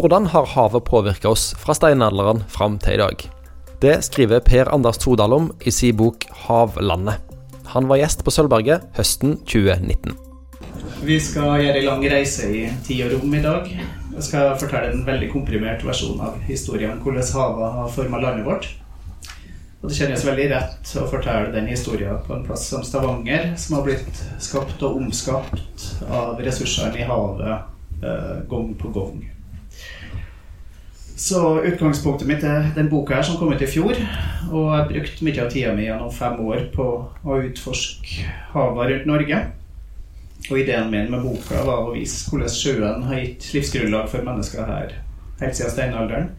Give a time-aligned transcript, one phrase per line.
[0.00, 3.22] Hvordan har havet påvirka oss fra steinalderen fram til i dag?
[3.82, 7.20] Det skriver Per Anders Todal om i sin bok 'Havlandet'.
[7.74, 10.14] Han var gjest på Sølvberget høsten 2019.
[11.04, 13.68] Vi skal gjøre en lang reise i tid og rom i dag.
[14.14, 18.68] Jeg skal fortelle en veldig komprimert versjon av historien hvordan havet har forma landet vårt.
[19.82, 23.76] Og Det kjennes veldig rett å fortelle den historien på en plass som Stavanger, som
[23.76, 27.52] har blitt skapt og omskapt av ressursene i havet
[28.00, 29.39] eh, gang på gang.
[31.20, 33.92] Så utgangspunktet mitt er den boka her som kom ut i fjor.
[34.48, 38.24] Og jeg har brukt mye av tida mi gjennom fem år på å utforske
[38.54, 39.40] havet rundt Norge.
[40.48, 44.64] Og ideen min med boka var å vise hvordan sjøen har gitt livsgrunnlag for mennesker
[44.64, 44.96] her
[45.42, 46.32] helt siden steinalderen.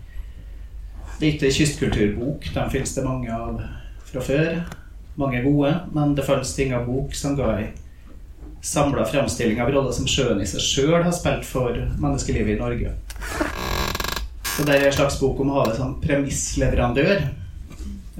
[1.19, 2.49] Det er ikke en kystkulturbok.
[2.55, 3.61] Den finnes det mange av
[4.09, 4.63] fra før.
[5.21, 5.75] Mange gode.
[5.93, 7.69] Men det fantes av bok som ga ei
[8.65, 12.97] samla fremstilling av rolla som sjøen i seg sjøl har spilt for menneskelivet i Norge.
[14.61, 17.23] Så det er en slags bok om å havet som premissleverandør.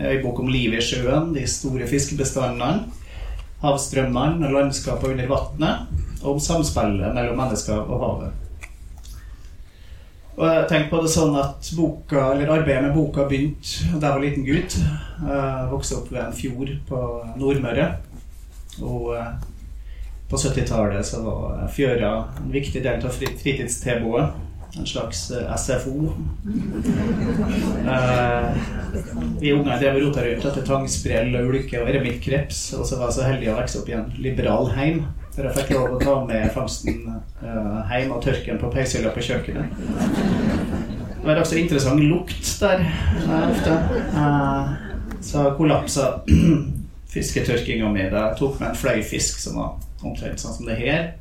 [0.01, 2.87] En bok om livet i sjøen, de store fiskebestandene,
[3.61, 8.41] havstrømmene og landskapet under vannet, og om samspillet mellom mennesker og havet.
[10.31, 14.17] Og jeg tenkte på det sånn at boka, eller Arbeidet med boka begynte da jeg
[14.17, 14.81] var liten gutt.
[15.29, 17.91] Jeg vokste opp ved en fjord på Nordmøre.
[18.81, 19.33] Og eh,
[20.31, 24.31] på 70-tallet så var fjøra en viktig del av fritidstilbudet
[24.79, 26.13] en slags eh, SFO.
[27.87, 28.49] Eh,
[29.39, 32.61] vi unger drev og rota rundt etter tangsprell og ulke og eremittkreps.
[32.79, 35.03] Og så var jeg så heldig å vokse opp i en liberal heim.
[35.35, 37.03] Der jeg fikk lov å ta med fangsten
[37.43, 39.79] eh, hjem og tørke den på peishylla på kjøkkenet.
[41.21, 42.81] Det var også interessant lukt der
[43.37, 43.75] ofte.
[45.21, 46.07] Så kollapsa
[47.13, 51.11] fisketørkinga mi da jeg tok med en fløyfisk som var omtrent sånn som det her.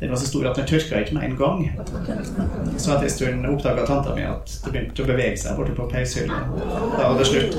[0.00, 1.60] Den var så stor at den tørka ikke med en gang.
[2.76, 5.86] Så etter en stund oppdaga tanta mi at det begynte å bevege seg borte på
[5.92, 6.40] peishylla.
[6.96, 7.54] Da var det slutt.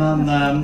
[0.00, 0.62] Men um,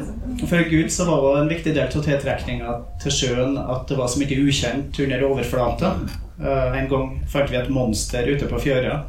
[0.49, 4.09] for Gud så var det en viktig del av tiltrekninga til sjøen at det var
[4.09, 5.93] så mye ukjent under overflata.
[6.41, 9.03] Uh, en gang fant vi et monster ute på fjøra.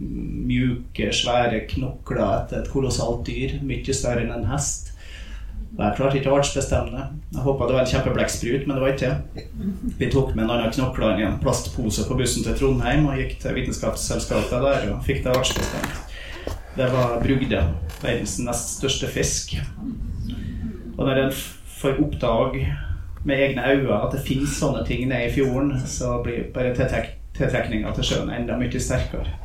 [0.00, 3.56] Mjuke, svære knokler etter et kolossalt dyr.
[3.64, 4.89] Mye større enn en hest.
[5.78, 7.04] Jeg klart ikke artsbestemmende.
[7.32, 9.44] Jeg håpa det var en kjempeblekksprut, men det var ikke det.
[10.00, 13.36] Vi tok med en annen knoklene i en plastpose på bussen til Trondheim og gikk
[13.40, 16.00] til Vitenskapsselskapet der og fikk det artsbestemt.
[16.76, 17.62] Det var brugde,
[18.02, 19.56] verdens nest største fisk.
[20.98, 21.34] Og når en
[21.80, 22.66] får oppdage
[23.24, 27.94] med egne øyne at det finnes sånne ting nede i fjorden, så blir bare tiltrekninga
[27.96, 29.38] til sjøen enda mye sterkere.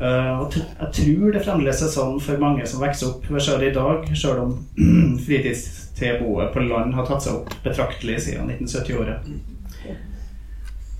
[0.00, 3.66] Uh, og jeg tror det fremdeles er sånn for mange som vokser opp ved sjøen
[3.66, 4.54] i dag, sjøl om
[5.26, 9.28] fritidstilbudet på land har tatt seg opp betraktelig siden 1970-året.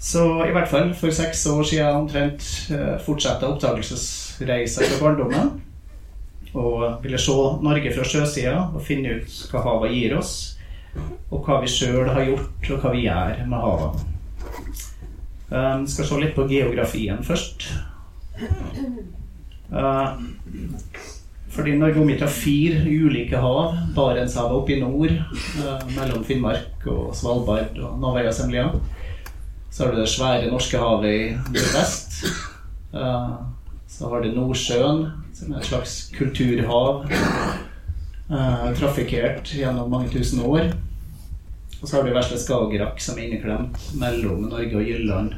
[0.00, 2.44] Så i hvert fall for seks år siden omtrent
[2.74, 5.50] uh, fortsatte oppdagelsesreisa fra barndommen.
[6.50, 10.34] Og ville se Norge fra sjøsida og finne ut hva havet gir oss.
[11.30, 14.08] Og hva vi sjøl har gjort, og hva vi gjør med havet.
[15.50, 17.70] Um, skal se litt på geografien først.
[19.70, 20.18] Uh,
[21.50, 23.76] fordi Norge er omgitt av fire ulike hav.
[23.94, 25.14] Barentshavet oppe i nord,
[25.60, 28.68] uh, mellom Finnmark og Svalbard og Novaya Zemlya.
[29.70, 32.20] Så har du det svære norske havet i nordvest.
[32.94, 33.40] Uh,
[33.90, 37.04] så har du Nordsjøen, som er et slags kulturhav.
[38.78, 40.70] trafikkert gjennom mange tusen år.
[41.80, 45.34] Og så har du vesle Skagerrak, som er inneklemt mellom Norge og Jylland.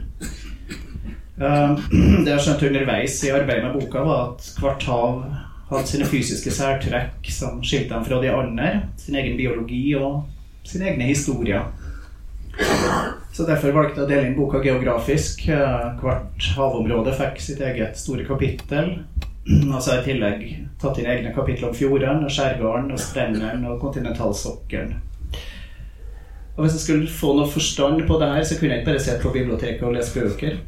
[1.40, 1.78] Ehm,
[2.24, 5.22] det jeg skjønte underveis i arbeidet med boka, var at hvert hav
[5.72, 10.26] hadde sine fysiske særtrekk som skilte dem fra de andre, sin egen biologi og
[10.68, 11.70] sine egne historier.
[13.32, 15.46] Så Derfor valgte jeg å dele inn boka geografisk.
[15.48, 18.98] Eh, hvert havområde fikk sitt eget store kapittel.
[19.48, 20.42] Og så har jeg i tillegg
[20.82, 24.92] tatt inn egne kapitler om fjordene, skjærgården, og strendene og kontinentalsokkelen.
[26.52, 29.02] Og Hvis jeg skulle få noe forstand på det her, så kunne jeg ikke bare
[29.06, 30.60] sitte på biblioteket og lese bøker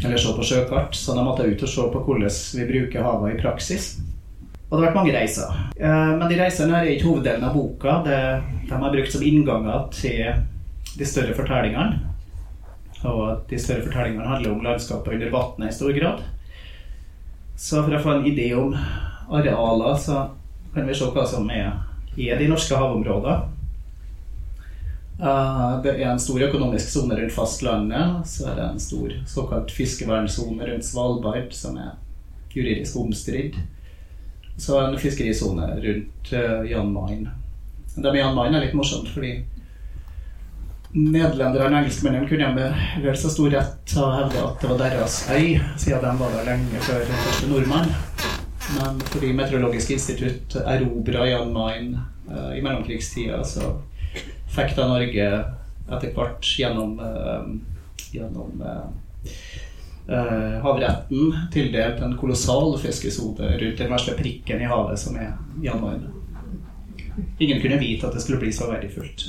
[0.00, 3.34] eller se på sjøkart, så de måtte ut og se på hvordan vi bruker havet
[3.34, 3.92] i praksis.
[4.70, 5.56] Og det har vært mange reiser.
[5.76, 7.98] Eh, men de reisene er ikke hoveddelen av boka.
[8.06, 10.30] De har brukt som innganger til
[10.96, 12.00] de større fortellingene.
[13.04, 16.22] Og de større fortellingene handler om landskapet under vannet i stor grad.
[17.58, 18.72] Så for å få en idé om
[19.32, 20.22] arealer, så
[20.72, 21.74] kan vi se hva som er,
[22.16, 23.61] er de norske havområdene.
[25.20, 28.26] Uh, det er en stor økonomisk sone rundt fastlandet.
[28.26, 31.94] Så er det en stor såkalt fiskevernsone rundt Svalbard, som er
[32.54, 33.56] juridisk omstridt.
[34.56, 37.28] Så en fiskerisone rundt uh, Jan Mayen.
[37.94, 39.42] Det med Jan Mayen er litt morsomt, fordi
[40.92, 45.14] Nederlenderne og engelskmennene kunne med vel så stor rett ha hevde at det var deres
[45.32, 47.94] øy, siden de var der lenge før den første nordmann.
[48.74, 51.94] Men fordi Meteorologisk institutt erobra Jan Mayen
[52.28, 53.72] uh, i mellomkrigstida, så
[54.52, 55.28] fikk da Norge
[55.92, 57.48] etter hvert gjennom, uh,
[58.12, 58.86] gjennom uh,
[60.62, 66.00] havretten tildelt en kolossal fiskesone rundt den verste prikken i havet, som er januar.
[67.38, 69.28] Ingen kunne vite at det skulle bli så verdifullt.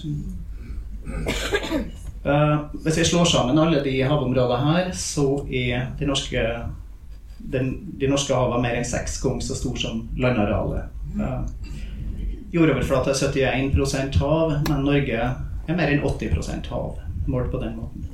[2.83, 6.45] hvis vi slår sammen alle de havområdene her, så er de norske
[7.43, 10.87] den, de norske havene mer enn seks ganger så store som landarealet.
[12.53, 15.19] Jordoverflate er 71% hav, men Norge
[15.67, 18.05] er mer enn 80% hav, målt på den måten.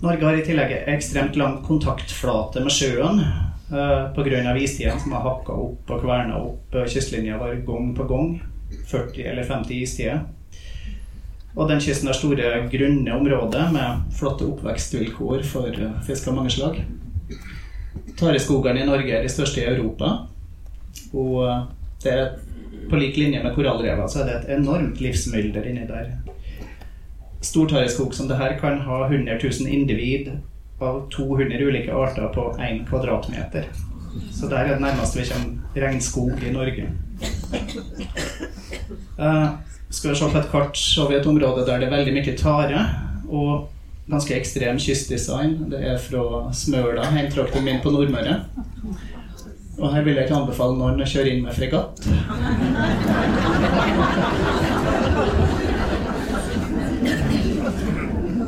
[0.00, 4.54] Norge har i tillegg ekstremt lang kontaktflate med sjøen uh, pga.
[4.56, 8.30] istidene som har hakka opp og kverna opp kystlinja vår gang på gang.
[8.88, 10.22] 40 eller 50 istider.
[11.58, 16.54] Og den kysten har store, grunne områder med flotte oppvekstvilkår for uh, fisk av mange
[16.54, 16.80] slag.
[18.16, 20.14] Tareskogene i Norge er de største i Europa.
[21.16, 21.60] Og eh,
[22.04, 22.26] det er
[22.90, 26.12] på lik linje med korallrevet så er det et enormt livsmylder inni der.
[27.40, 30.30] Stor tareskog som det her kan ha 100 000 individ
[30.80, 33.68] av 200 ulike arter på 1 kvadratmeter.
[34.32, 36.86] Så der er det nærmeste vi kommer regnskog i Norge.
[39.18, 39.48] Uh,
[39.90, 42.36] skal vi se på et kart, så vi et område der det er veldig mye
[42.38, 42.86] tare.
[43.28, 43.68] Og
[44.10, 45.70] ganske ekstrem kystdesign.
[45.70, 48.40] Det er fra Smøla, hjemtrakten min på Nordmøre.
[49.80, 52.00] Og her vil jeg ikke anbefale noen å kjøre inn med fregatt.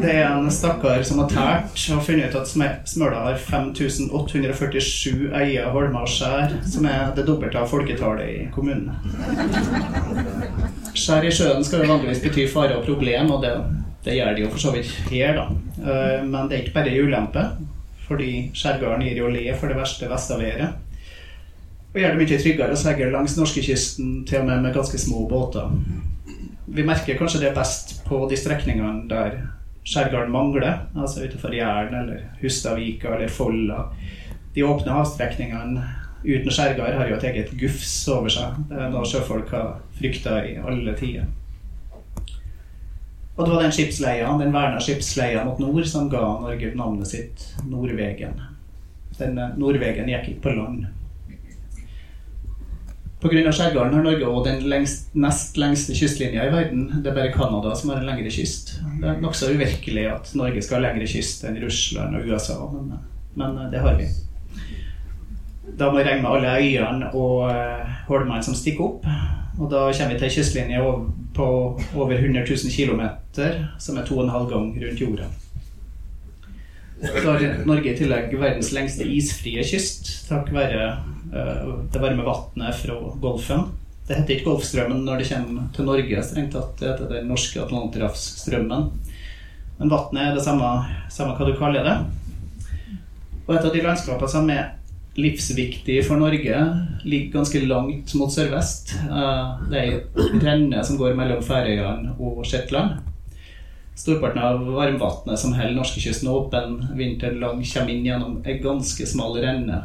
[0.02, 2.50] Det er en stakkar som har tært og funnet ut at
[2.90, 8.90] Smøla har 5847 eier, holmer og skjær, som er det dobbelte av folketallet i kommunen.
[10.92, 13.54] Skjær i sjøen skal jo vanligvis bety fare og problem, og det
[14.02, 15.44] det gjør de jo for så vidt her, da.
[15.78, 17.44] Eh, men det er ikke bare ulempe,
[18.08, 20.80] fordi skjærgården gir jo le for det verste vestaværet.
[21.92, 25.26] Og gjør det mye tryggere å seile langs norskekysten, til og med med ganske små
[25.28, 25.74] båter.
[26.72, 29.42] Vi merker kanskje det best på de strekningene der
[29.84, 33.84] skjærgården mangler, altså utenfor Jæren eller Hustadvika eller Folla.
[34.54, 35.84] De åpne havstrekningene
[36.24, 38.56] uten skjærgard har jo et eget gufs over seg.
[38.70, 41.28] Det er noe sjøfolk har frykta i alle tider.
[43.36, 47.46] Og det var den skipsleia, den verna skipsleia mot nord som ga Norge navnet sitt
[47.64, 48.40] Nordvegen.
[49.18, 50.84] Den eh, Nordvegen gikk ikke på land.
[53.22, 53.52] Pga.
[53.52, 56.88] skjærgården har Norge også den lengst, nest lengste kystlinja i verden.
[57.04, 58.74] Det er bare Canada som har en lengre kyst.
[58.98, 62.96] Det er nokså uvirkelig at Norge skal ha lengre kyst enn Russland og USA, men,
[63.38, 64.08] men eh, det har vi.
[65.78, 69.06] Da må vi regne med alle øyene og uh, holmene som stikker opp.
[69.60, 70.82] Og da kommer vi til kystlinje
[71.36, 71.46] på
[71.94, 73.06] over 100 000 km,
[73.78, 75.30] som er to og en halv gang rundt jorda.
[77.02, 80.84] Så har Norge i tillegg verdens lengste isfrie kyst, takk være
[81.34, 83.64] uh, det varme vannet fra Golfen.
[84.06, 86.76] Det heter ikke Golfstrømmen når det kommer til Norge, strengt tatt.
[86.78, 88.88] Det heter den norske Atlanterhavsstrømmen.
[89.78, 90.70] Men vannet er det samme,
[91.10, 91.96] samme hva du kaller det.
[93.48, 94.70] Og et av de landskapene som er
[95.18, 96.58] livsviktig for Norge.
[97.04, 98.94] Ligger ganske langt mot sørvest.
[99.02, 103.00] Eh, det er ei renne som går mellom Færøyene og Shetland.
[103.94, 109.36] Storparten av varmvannet som holder norskekysten åpen vinteren lang, kommer inn gjennom ei ganske smal
[109.42, 109.82] renne.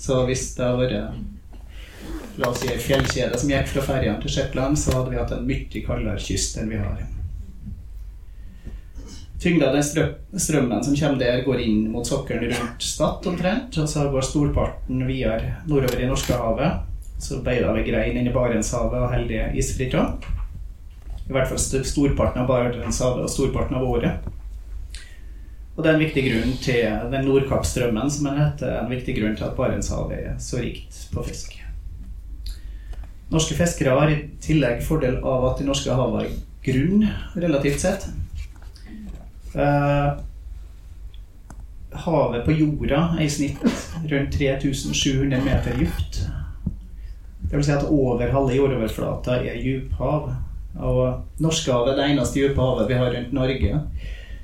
[0.00, 4.32] Så hvis det hadde vært la oss si, ei fjellkjede som gikk fra ferjene til
[4.32, 7.02] Shetland, så hadde vi hatt en mye kaldere kyst enn vi har.
[9.42, 13.74] Tyngda av den strømmen som kommer der, går inn mot sokkelen rundt Stad omtrent.
[13.78, 16.84] Og så går storparten videre nordover i Norskehavet.
[17.22, 20.30] Så beider vi grein inn i Barentshavet og heldige isfritt òg.
[21.32, 24.26] I hvert fall storparten av Barentshavet og storparten av året.
[25.72, 29.46] Og det er en viktig grunn til den Nordkappstrømmen, som heter en viktig grunn til
[29.46, 31.56] at Barentshavet er så rikt på fisk.
[33.32, 36.36] Norske fiskere har i tillegg fordel av at de norske havene har
[36.66, 37.06] grunn,
[37.40, 38.04] relativt sett.
[39.56, 40.20] Uh,
[42.04, 43.64] havet på jorda er i snitt
[44.12, 46.22] rundt 3700 meter dypt.
[47.48, 50.34] Det vil si at over halve jordoverflata er djuphav.
[50.80, 53.80] Og Norskehavet er det eneste dype havet vi har rundt Norge.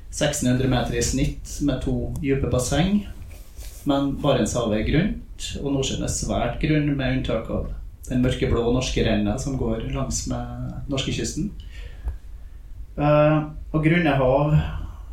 [0.09, 3.03] 1600 meter i snitt med to dype basseng.
[3.89, 7.69] Men Barentshavet er grunt, og Nordsjøen er svært grunn, med unntak av
[8.09, 11.51] den mørkeblå norske renna som går langs med norskekysten.
[12.99, 14.55] Uh, og grunne hav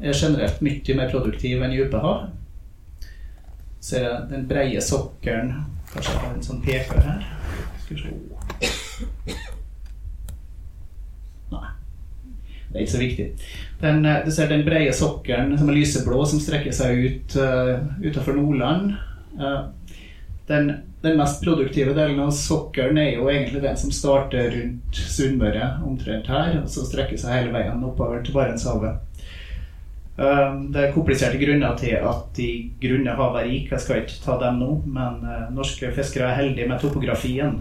[0.01, 2.27] er generelt mye mer produktiv enn dype hav.
[3.81, 5.53] Ser jeg den breie sokkelen
[5.93, 7.31] Kanskje jeg har en sånn peker her.
[7.85, 8.86] Skal vi se
[12.69, 13.27] Det er ikke så viktig.
[13.81, 17.79] Den, eh, du ser den brede sokkelen som er lyseblå, som strekker seg ut uh,
[18.03, 18.95] utenfor Nordland.
[19.39, 19.69] Uh,
[20.49, 20.71] den,
[21.03, 26.31] den, mest produktive delen av sokkelen er jo egentlig den som starter rundt Sunnmøre, omtrent
[26.31, 29.03] her, og så strekker seg hele veien oppover til Barentshavet.
[30.17, 32.51] Uh, det er kompliserte grunner til at de
[32.83, 33.75] grunne havet er rike.
[33.77, 37.61] Jeg skal ikke ta dem nå, men norske fiskere er heldige med topografien.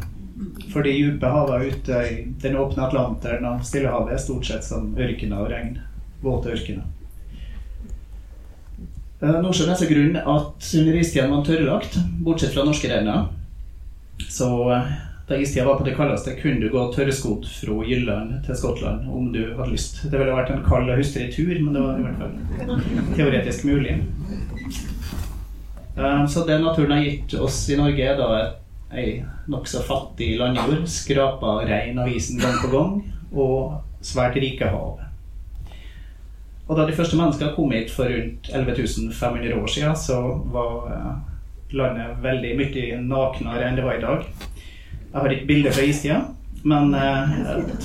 [0.73, 4.91] For de dype havene ute i den åpne Atlanteren og Stillehavet er stort sett som
[4.99, 5.77] ørkener og regn
[6.25, 6.83] våte ørkener.
[9.21, 13.15] Eh, Nordsjøen er så grunn at under istiden var tørrlagt, bortsett fra norskereina.
[14.27, 14.91] Så eh,
[15.29, 19.31] da istida var på det kaldeste, kunne du gå tørrskodd fra Jylland til Skottland om
[19.33, 20.03] du hadde lyst.
[20.03, 23.65] Det ville vært en kald og hustrig tur, men det var i hvert fall teoretisk
[23.71, 23.95] mulig.
[25.95, 28.29] Eh, så det naturen har gitt oss i Norge, er da
[28.93, 32.93] ei nokså fattig landjord, skrapa reinavisen av isen gang på gang,
[33.33, 35.01] og svært rike hav.
[36.65, 40.19] Og da de første menneskene kom hit for rundt 11.500 år siden, så
[40.53, 41.11] var eh,
[41.77, 44.25] landet veldig mye naknere enn det var i dag.
[45.11, 46.19] Jeg har ikke bilde fra istida,
[46.65, 47.35] men eh,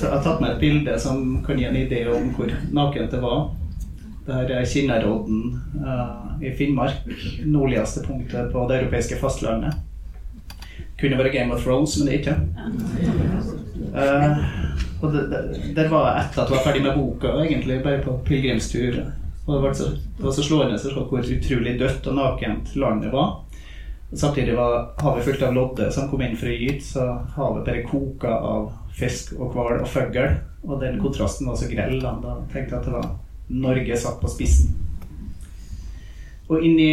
[0.01, 3.21] jeg har tatt med et bilde som kan gi en idé om hvor nakent det
[3.21, 3.51] var.
[4.25, 7.07] Der er Kinnarodden uh, i Finnmark,
[7.41, 9.79] nordligste punktet på det europeiske fastlandet.
[11.01, 12.35] Kunne vært Game of Thrones, men det er ikke.
[13.91, 14.43] Uh,
[15.01, 15.39] og det, det,
[15.75, 18.99] det, var etter at jeg var ferdig med boka, egentlig, bare på pilegrimstur.
[19.47, 23.09] Og det var, så, det var så slående å hvor utrolig dødt og nakent landet
[23.13, 23.39] var.
[24.13, 27.83] Samtidig var havet fullt av lodde som kom inn for å gyte, så havet bare
[27.87, 30.35] koka av fisk og hval og fugl.
[30.67, 31.97] Og den kontrasten var så grell.
[32.03, 33.11] Da, da tenkte jeg at det var
[33.51, 34.75] Norge satt på spissen.
[36.51, 36.89] Og inni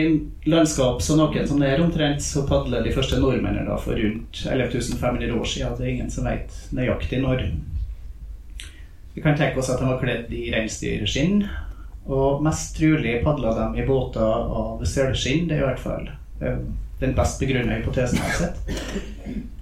[0.47, 4.95] landskap så noen som det er omtrent, så padler de første nordmennene for rundt 11
[5.01, 5.73] 500 år siden.
[5.75, 7.43] Det er ingen som vet nøyaktig når.
[9.17, 11.43] Vi kan tenke oss at de var kledd i reinsdyrskinn.
[12.07, 15.49] Og mest trolig padla de i båter av selskinn.
[15.49, 16.07] Det er i hvert fall
[16.39, 16.61] eh,
[17.03, 18.63] den best begrunna hypotesen jeg har sett.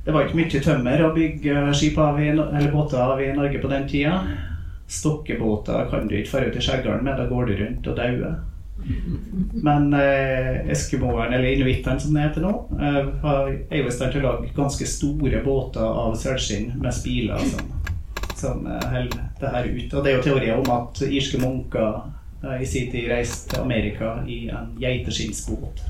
[0.05, 3.65] Det var ikke mye tømmer å bygge skip av i, eller båter av i Norge
[3.65, 4.21] på den tida.
[4.93, 8.37] Stokkebåter kan du ikke fare ut i skjærgården med, da går du rundt og dauer.
[9.53, 12.99] Men eh, eskimoerne, eller inuittene som det heter nå, eh,
[13.71, 17.73] er jo i stand til å lage ganske store båter av sølskinn med spiler som,
[18.39, 19.89] som eh, holder det her ut.
[19.91, 22.01] Og det er jo teorier om at irske munker
[22.45, 25.87] eh, i sin tid reiste til Amerika i en geiteskinnsbåt.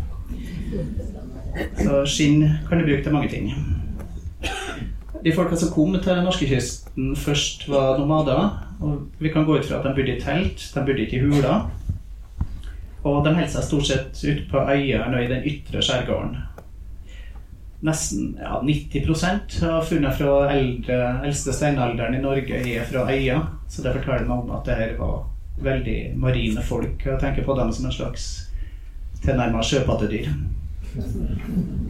[1.79, 3.53] Så skinn kan du bruke til mange ting.
[5.25, 8.63] De folka som kom til norskekysten først, var nomader.
[8.81, 11.25] Og vi kan gå ut fra at de bodde i telt, de bodde ikke i
[11.25, 11.67] huler.
[13.07, 16.37] Og de holder seg stort sett ute på øyene og i den ytre skjærgården.
[17.87, 20.99] Nesten ja, 90% av funnene fra eldre,
[21.29, 23.39] eldste steinalderen i Norge er fra øya.
[23.71, 25.23] Så det forteller meg om at det her var
[25.63, 27.05] veldig marine folk.
[27.07, 28.27] Jeg tenker på dem som en slags
[29.23, 30.29] tilnærma sjøpattedyr.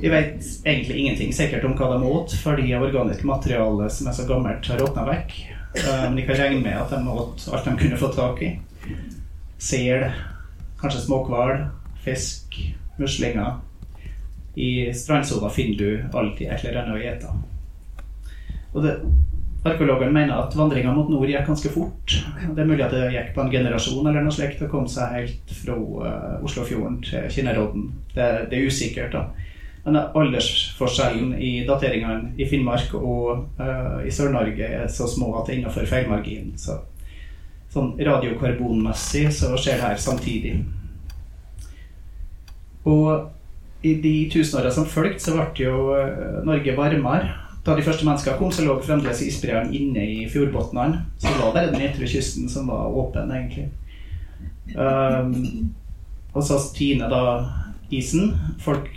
[0.01, 4.27] Vi vet egentlig ingenting sikkert om hva de åt, fordi organisk materiale som er så
[4.29, 5.37] gammelt, har råtna vekk.
[5.77, 8.57] Eh, men jeg kan regne med at de åt alt de kunne få tak i.
[9.63, 10.11] Sel,
[10.81, 11.67] Kanskje småhval,
[12.05, 12.59] fisk,
[13.01, 13.59] muslinger.
[14.57, 17.33] I strandsona finner du alltid et eller annet å ete.
[18.77, 18.87] Og
[19.67, 22.15] Arkeologene mener at vandringa mot nord gikk ganske fort.
[22.55, 25.15] Det er mulig at det gikk på en generasjon eller noe slikt og kom seg
[25.17, 27.89] helt fra uh, Oslofjorden til Kinnerodden.
[28.15, 29.25] Det, det, er usikkert, da.
[29.87, 35.57] Men aldersforskjellen i dateringene i Finnmark og uh, i Sør-Norge er så små at det
[35.57, 36.55] er innenfor feilmarginen.
[36.59, 36.79] Så
[37.77, 40.57] sånn radiokarbonmessig så skjer det her samtidig.
[42.87, 43.33] Og
[43.87, 47.35] i de tusenåra som fulgte, så ble jo eh, Norge varmere.
[47.67, 51.03] Da de første menneskene kom, så lå fremdeles isbreene inne i fjordbunnene.
[51.19, 53.69] Så det var bare den ytre kysten som var åpen, egentlig.
[54.77, 55.73] Um,
[56.35, 57.23] og så tiner da
[57.91, 58.33] isen.
[58.63, 58.91] Folk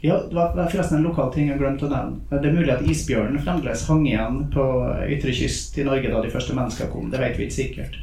[0.00, 2.22] Ja, det var forresten en lokal ting jeg glemte å nevne.
[2.32, 4.64] Det er mulig at isbjørnen fremdeles hang igjen på
[5.12, 7.10] ytre kyst i Norge da de første menneskene kom.
[7.12, 7.98] Det vet vi ikke sikkert.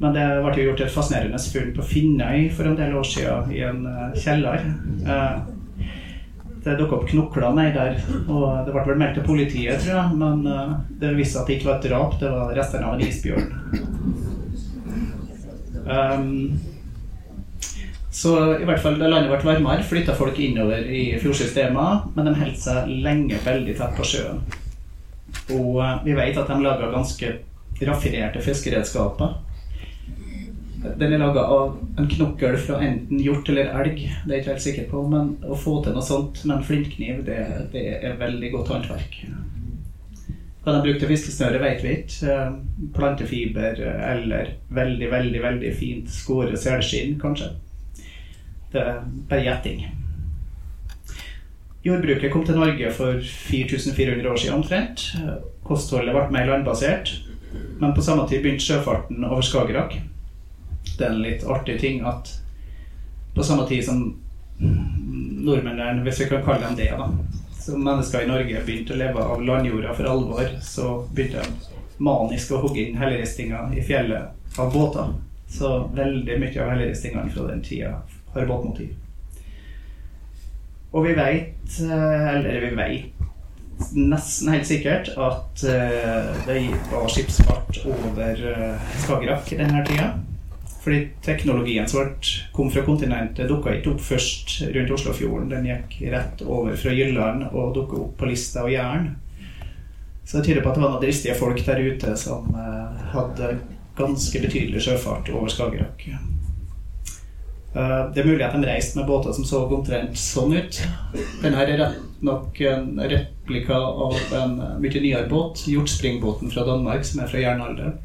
[0.00, 3.50] Men det ble jo gjort et fascinerende funn på Finnøy for en del år siden,
[3.52, 4.64] i en uh, kjeller.
[5.04, 5.42] Uh,
[6.64, 10.18] det dukket opp knokler nedi der, og det ble vel meldt til politiet, tror jeg.
[10.22, 12.96] Men uh, det viste seg at det ikke var et drap, det var restene av
[12.96, 13.48] en isbjørn.
[15.90, 16.60] Um,
[18.10, 22.34] så i hvert fall da landet ble varmere, flytta folk innover i fjordsystemet, men de
[22.40, 24.40] holdt seg lenge veldig tett på sjøen.
[25.54, 27.36] Og vi vet at de laga ganske
[27.84, 29.38] raffinerte fiskeredskaper.
[30.80, 34.52] Den er laga av en knokkel fra enten hjort eller elg, det er jeg ikke
[34.54, 35.02] helt sikker på.
[35.12, 37.40] Men å få til noe sånt med en flintkniv, det,
[37.74, 39.18] det er veldig godt håndverk.
[40.60, 42.32] Hva de brukte fiskesnøre, vet vi ikke.
[42.32, 42.50] Eh,
[42.96, 47.52] plantefiber eller veldig, veldig veldig fint skåret selskinn, kanskje.
[48.72, 49.82] Det er bare gjetting.
[51.84, 55.06] Jordbruket kom til Norge for 4400 år siden omtrent.
[55.64, 57.14] Kostholdet ble mer landbasert.
[57.80, 59.96] Men på samme tid begynte sjøfarten over Skagerrak.
[61.00, 62.28] Er en litt artig ting at
[63.34, 64.02] på samme tid som
[64.60, 67.06] nordmennene, hvis vi kan kalle dem det, da,
[67.60, 72.52] som mennesker i Norge begynte å leve av landjorda for alvor, så begynte de manisk
[72.52, 75.14] å hogge inn helleristninger i fjellet av båter.
[75.50, 77.94] Så veldig mye av helleristingene fra den tida
[78.34, 78.92] har båtmotiv.
[80.90, 83.20] Og vi veit, eh, eller vi veit
[83.96, 86.58] nesten helt sikkert at uh, det
[86.90, 90.10] var skipsfart over uh, Skagerrak denne tida.
[90.80, 92.14] Fordi teknologien som
[92.52, 95.50] kom fra kontinentet, dukka ikke opp først rundt Oslofjorden.
[95.52, 99.10] Den gikk rett over fra Jylland og dukka opp på Lista og Jæren.
[100.24, 103.54] Så det tyder på at det var noen dristige folk der ute som uh, hadde
[103.98, 106.06] ganske betydelig sjøfart over Skagerrak.
[107.70, 110.78] Det er mulig at de reiste med båter som så omtrent sånn ut.
[111.42, 117.22] Denne er rett nok en replika av en mye nyere båt, hjortspringbåten fra Danmark, som
[117.22, 118.00] er fra jernalderen.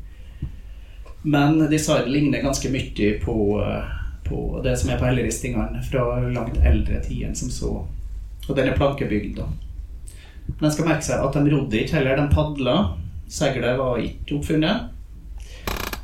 [1.26, 3.36] Men designet ligner ganske mye på,
[4.28, 7.72] på, det som er på helleristingene fra langt eldre tid enn som så.
[8.46, 9.48] Og den er plankebygd, da.
[10.46, 12.76] Men en skal merke seg at de rodde ikke heller, de padla.
[13.26, 14.92] Seilet var ikke oppfunnet.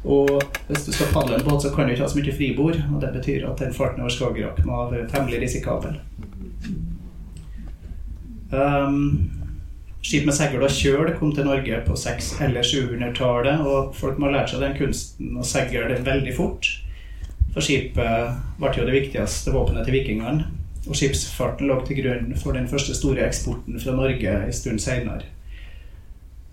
[0.01, 0.31] Og
[0.67, 2.79] hvis du skal padle en båt, så kan du ikke ha så mye fribord.
[2.89, 6.01] Og det betyr at den farten over Skagerrak må være temmelig risikabel.
[8.51, 9.40] Um,
[10.01, 14.29] skip med segl og kjøl kom til Norge på 600- eller 700-tallet, og folk må
[14.29, 16.69] ha lært seg den kunsten å seile veldig fort.
[17.51, 20.47] For skipet ble jo det viktigste våpenet til vikingene.
[20.87, 25.27] Og skipsfarten lå til grunn for den første store eksporten fra Norge en stund seinere.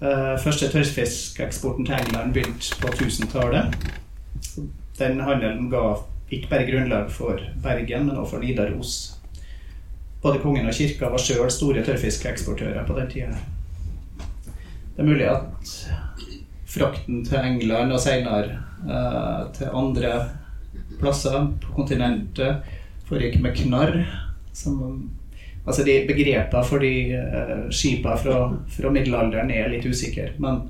[0.02, 3.73] Uh, første tørrfiskeksporten til England begynte på 1000-tallet.
[4.99, 5.97] Den handelen ga
[6.31, 9.17] ikke bare grunnlag for Bergen, men også for Nidaros.
[10.22, 13.37] Både kongen og kirka var sjøl store tørrfiskeksportører på den tida.
[14.96, 15.74] Det er mulig at
[16.68, 20.14] frakten til England og seinere eh, til andre
[20.98, 22.66] plasser på kontinentet
[23.09, 24.02] foregikk med knarr,
[24.52, 25.09] som
[25.68, 28.37] Altså de Begrepene for de eh, skipene fra,
[28.72, 30.31] fra, middelalderen er litt usikre.
[30.40, 30.62] Men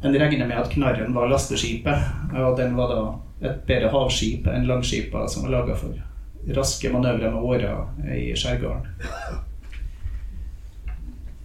[0.00, 3.02] en regner med at knarren var lasteskipet, og den var da
[3.50, 5.92] et bedre havskip enn langskipene som var laga for
[6.54, 7.74] raske manøvrer med åra
[8.14, 8.86] i skjærgården.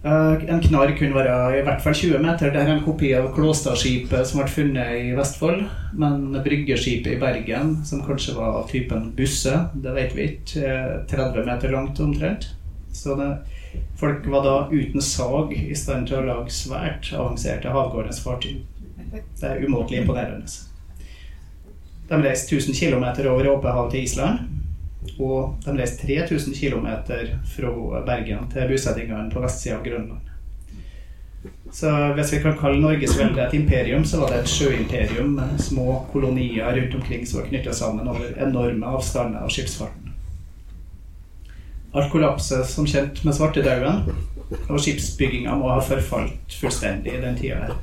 [0.01, 2.49] Uh, en knarr kunne være i hvert fall 20 meter.
[2.49, 5.67] Det er en kopi av Klåstadskipet som ble funnet i Vestfold.
[5.93, 10.71] Men bryggeskipet i Bergen, som kanskje var av typen busse, det vet vi ikke,
[11.11, 12.49] 30 meter langt omtrent.
[12.91, 13.29] Så det,
[13.99, 18.57] folk var da uten sag i stand til å lage svært avanserte havgårdens fartøy.
[19.11, 20.49] Det er umåtelig imponerende.
[22.09, 24.61] De reiste 1000 km over Åpehavet til Island.
[25.17, 26.87] Og de reiste 3000 km
[27.55, 30.27] fra Bergen til bosettingene på vestsida av Grønland.
[31.71, 35.61] Så hvis vi kan kalle Norges velde et imperium, så var det et sjøimperium med
[35.63, 40.11] små kolonier rundt omkring som var knytta sammen over enorme avstander av skipsfarten.
[41.91, 44.03] Alt kollapset som kjent med svartedauden,
[44.67, 47.73] og skipsbygginga må ha forfalt fullstendig i den tida her.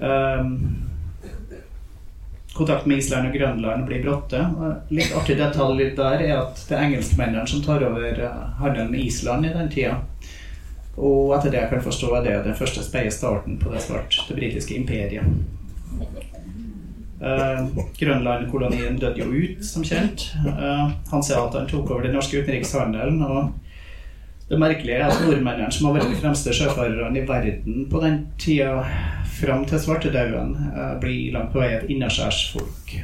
[0.00, 0.89] Um,
[2.54, 4.42] kontakt med Island og Grønland blir bråtte.
[4.90, 9.06] Litt artig detalj der er at det er engelskmennene som tar over eh, handelen med
[9.06, 10.00] Island i den tida.
[11.00, 14.18] Og etter det jeg kan forstå, er det den første spede starten på det svart,
[14.28, 15.24] det britiske imperiet.
[17.20, 17.68] Uh,
[18.00, 20.26] Grønland-kolonien døde jo ut, som kjent.
[20.44, 21.24] Uh, han
[21.68, 23.22] tok over den norske utenrikshandelen.
[23.22, 23.52] og
[24.50, 28.16] det merkelige er at nordmennene, som har vært de fremste sjøfarerne i verden på den
[28.40, 28.80] tida
[29.40, 32.96] fram til svartedauden, uh, blir langt på vei et innaskjærsfolk.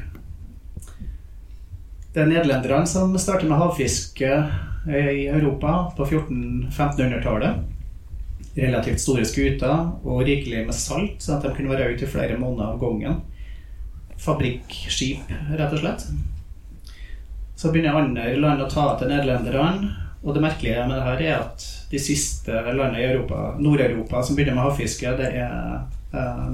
[2.15, 4.29] Det er nederlenderne som starter med havfiske
[4.87, 7.65] i Europa på 1400-1500-tallet.
[8.57, 12.39] Relativt store skuter og rikelig med salt, sånn at de kunne være ute i flere
[12.41, 13.19] måneder av gangen
[14.17, 15.19] fabrikkskip,
[15.57, 16.07] rett og slett.
[17.57, 19.93] Så begynner andre land å ta til nederlenderne.
[20.27, 24.37] Og det merkelige med det her er at de siste landene i Europa, Nord-Europa som
[24.37, 25.96] begynner med havfiske, det er eh,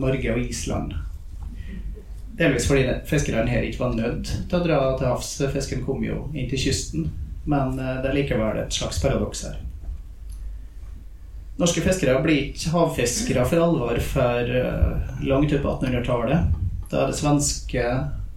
[0.00, 0.94] Norge og Island.
[2.38, 5.34] Delvis fordi fiskerne her ikke var nødt til å dra til havs.
[5.52, 7.10] Fisken kom jo inn til kysten.
[7.44, 9.60] Men eh, det er likevel et slags paradoks her.
[11.60, 16.58] Norske fiskere blir ikke havfiskere for alvor før eh, langt ut på 1800-tallet.
[16.90, 17.86] Da er det svenske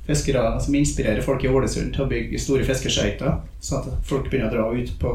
[0.05, 4.51] fiskere som inspirerer folk i Ålesund til å bygge store fiskeskøyter, sånn at folk begynner
[4.51, 5.13] å dra ut på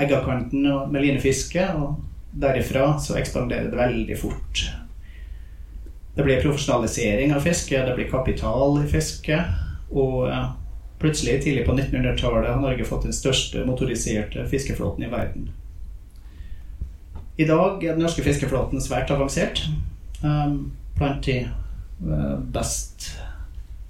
[0.00, 1.66] eggakanten med linefiske.
[1.78, 4.64] Og derifra så ekspanderer det veldig fort.
[6.20, 9.38] Det blir profesjonalisering av fiske, det blir kapital i fiske.
[9.88, 10.26] Og
[11.00, 15.46] plutselig, tidlig på 1900-tallet, har Norge fått den største motoriserte fiskeflåten i verden.
[17.40, 19.62] I dag er den norske fiskeflåten svært avansert.
[20.20, 21.38] Um, blant de
[22.04, 23.14] uh, best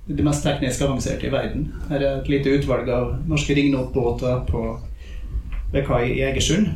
[0.07, 1.67] de mest teknisk avanserte i verden.
[1.91, 4.47] Her er et lite utvalg av norske ringnotbåter
[5.75, 6.71] ved kai i Egersund.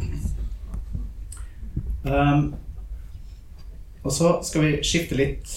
[2.02, 2.56] Um,
[4.04, 5.48] og så skal vi skifte litt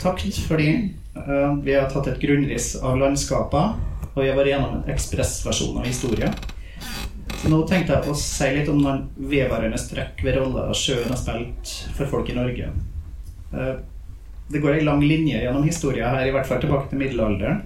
[0.00, 0.70] takt, fordi
[1.16, 5.80] uh, vi har tatt et grunnriss av landskapene, og vi har vært gjennom en ekspressversjon
[5.80, 6.34] av historien.
[7.40, 11.18] Så nå tenkte jeg å si litt om noen vedvarende trekk ved roller sjøen har
[11.20, 12.70] spilt for folk i Norge.
[13.54, 13.80] Uh,
[14.52, 17.64] det går en lang linje gjennom historien her, i hvert fall tilbake til middelalderen.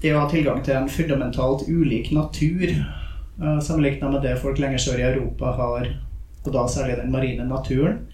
[0.00, 2.70] Det å ha tilgang til en fundamentalt ulik natur,
[3.42, 5.94] uh, sammenlignet med det folk lenger sør i Europa har,
[6.44, 8.04] og da særlig den marine naturen,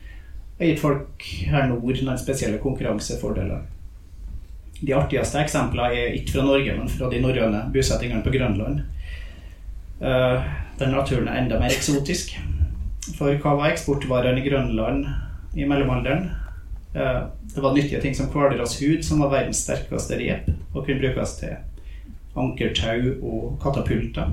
[0.61, 3.62] har gitt folk her nord noen spesielle konkurransefordeler.
[4.81, 8.83] De artigste eksemplene er ikke fra Norge, men fra de norrøne bosettingene på Grønland.
[10.01, 10.40] Uh,
[10.81, 12.33] den naturen er enda mer eksotisk.
[13.16, 15.05] For hva var eksportvarene i Grønland
[15.57, 16.31] i mellomalderen?
[16.94, 21.37] Uh, det var nyttige ting som hvalrosshud, som var verdens sterkeste rep, og kunne brukes
[21.40, 21.57] til
[22.40, 24.33] ankertau og katapulter.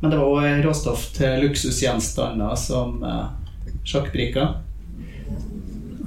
[0.00, 3.32] Men det var òg råstoff til luksusgjenstander som uh,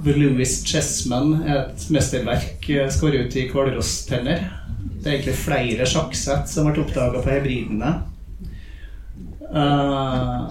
[0.02, 4.48] Louis Chessman er et mesterverk eh, skåret ut i hvalrosstenner.
[5.02, 7.92] Det er egentlig flere sjakksett som ble oppdaga på hebridene.
[9.52, 10.48] Uh,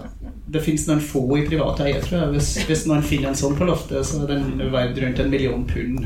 [0.52, 2.32] det fins noen få i privat eie, tror jeg.
[2.36, 5.64] Hvis, hvis, noen finner en sånn på loftet, så er den verdt rundt en million
[5.68, 6.04] pund.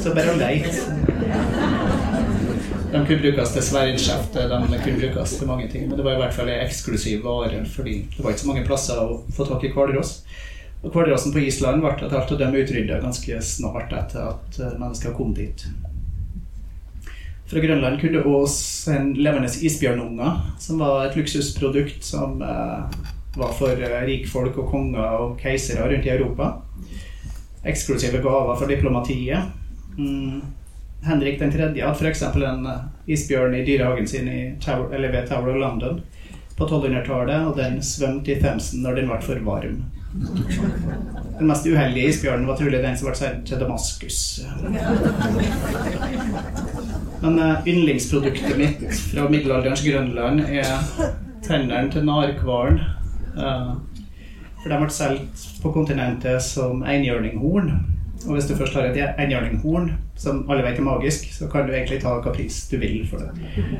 [0.00, 0.78] Så bare leit.
[2.94, 5.88] De kunne brukes til sverdskjefte, de kunne brukes til mange ting.
[5.90, 8.66] Men det var i hvert fall en eksklusiv vare, fordi det var ikke så mange
[8.68, 10.20] plasser å få tak i hvalross.
[10.84, 14.76] Og hvalrossen på Island ble etter alt å dømme utrydda ganske snart etter at eh,
[14.76, 15.64] mennesker kom dit.
[17.48, 23.00] Fra Grønland kunne det også en levende isbjørnunger, som var et luksusprodukt som eh,
[23.36, 26.50] var for eh, rikfolk og konger og keisere rundt i Europa.
[27.64, 29.52] Eksklusive gaver for diplomatiet.
[29.98, 30.40] Mm.
[31.04, 31.50] Henrik 3.
[31.60, 32.22] hadde f.eks.
[32.22, 36.00] en eh, isbjørn i dyrehagen sin i Tower, ved Tower of London
[36.56, 39.82] på 1200-tallet, og den svømte i Themsen når den ble for varm.
[40.14, 44.18] Den mest uheldige isbjørnen var trolig den som ble sendt til Damaskus.
[47.24, 50.70] Men uh, yndlingsproduktet mitt fra middelalderens Grønland er
[51.42, 52.78] tennene til narhvalen.
[53.34, 53.74] Uh,
[54.62, 57.72] for de ble solgt på kontinentet som enhjørninghorn.
[58.24, 61.74] Og hvis du først har et enhjørninghorn, som alle vet er magisk, så kan du
[61.74, 63.30] egentlig ta hva pris du vil for det.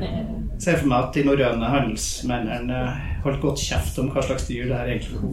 [0.63, 2.79] Se for meg at de norrøne handelsmennene
[3.23, 5.29] holdt godt kjeft om hva slags dyr det her egentlig var.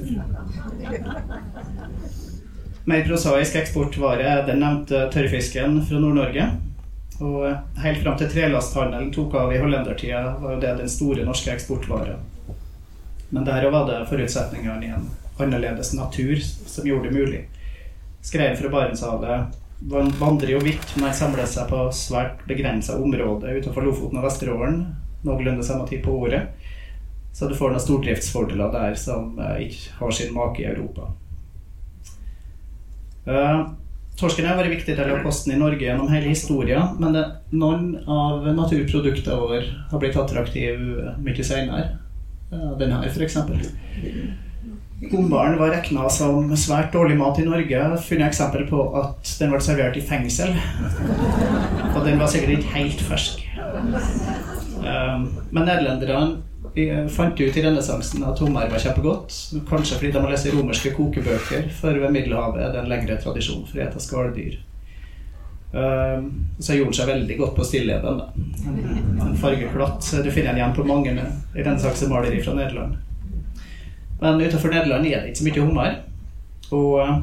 [2.90, 6.48] Mer prosaisk eksportvare er den nevnte tørrfisken fra Nord-Norge.
[7.22, 7.44] Og
[7.82, 12.18] helt fram til trelasthandelen tok av i hollendertida, var det den store norske eksportvaren.
[13.30, 15.06] Men der var det forutsetningene i en
[15.38, 17.44] annerledes natur som gjorde det mulig.
[18.22, 24.20] Skreien fra Barentshavet vandrer jo vidt, men samler seg på svært begrensa område utenfor Lofoten
[24.20, 24.82] og Vesterålen
[25.26, 26.54] noenlunde samme tid på året.
[27.32, 31.08] Så du får noen stordriftsfordeler der som uh, ikke har sin make i Europa.
[33.24, 33.72] Uh,
[34.18, 37.16] torsken har vært viktig del av kosten i Norge gjennom hele historien, men
[37.54, 41.96] noen av naturproduktene våre har blitt attraktive mye senere.
[42.52, 43.38] Uh, den her, f.eks.
[45.10, 47.80] Hummeren var regna som svært dårlig mat i Norge.
[48.06, 50.54] Funnet eksempel på at den ble servert i fengsel.
[51.92, 53.42] Og den var sikkert ikke helt fersk.
[54.82, 59.34] Um, men nederlenderne fant ut i renessansen at hummer var kjempegodt.
[59.68, 63.66] Kanskje fordi de har lest romerske kokebøker, for ved Middelhavet er det en lengre tradisjon
[63.66, 64.60] for å spise skalldyr.
[65.72, 66.26] Um,
[66.60, 68.22] så gjorde den seg veldig godt på stilleben.
[69.24, 70.04] En fargeklatt.
[70.22, 71.16] Du finner igjen på mange
[71.56, 73.00] renessansemalerier fra Nederland.
[74.22, 75.94] Men utenfor Nederland er det ikke så mye hummer.
[76.72, 77.16] Og eh,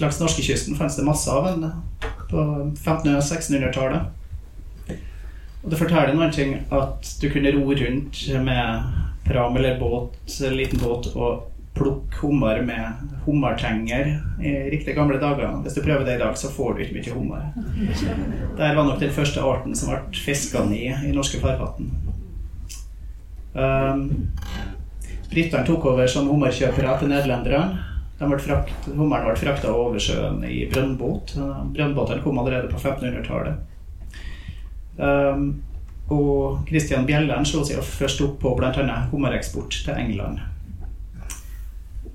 [0.00, 1.66] langs norskekysten fantes det masse av den
[2.30, 4.02] på 1500-1600-tallet.
[5.62, 8.14] Og det forteller noen ting at du kunne ro rundt
[8.46, 8.64] med
[9.26, 10.10] pram eller båt,
[10.54, 11.30] liten båt og
[11.76, 12.82] plukke hummer med
[13.26, 14.04] hummertenger
[14.40, 15.58] i riktig gamle dager.
[15.64, 17.42] Hvis du prøver det i dag, så får du ikke mye hummer.
[18.58, 21.90] der var nok den første arten som ble fiska ned i norske farvann.
[23.56, 24.28] Um,
[25.30, 27.84] Britene tok over som hummerkjøpere til nederlenderne.
[28.16, 31.34] Hummeren ble frakta over sjøen i brønnbåt.
[31.76, 33.58] Brønnbåtene kom allerede på 1500-tallet.
[34.96, 35.48] Um,
[36.08, 39.00] og Christian Bjelland slo seg først opp på bl.a.
[39.10, 40.40] hummereksport til England.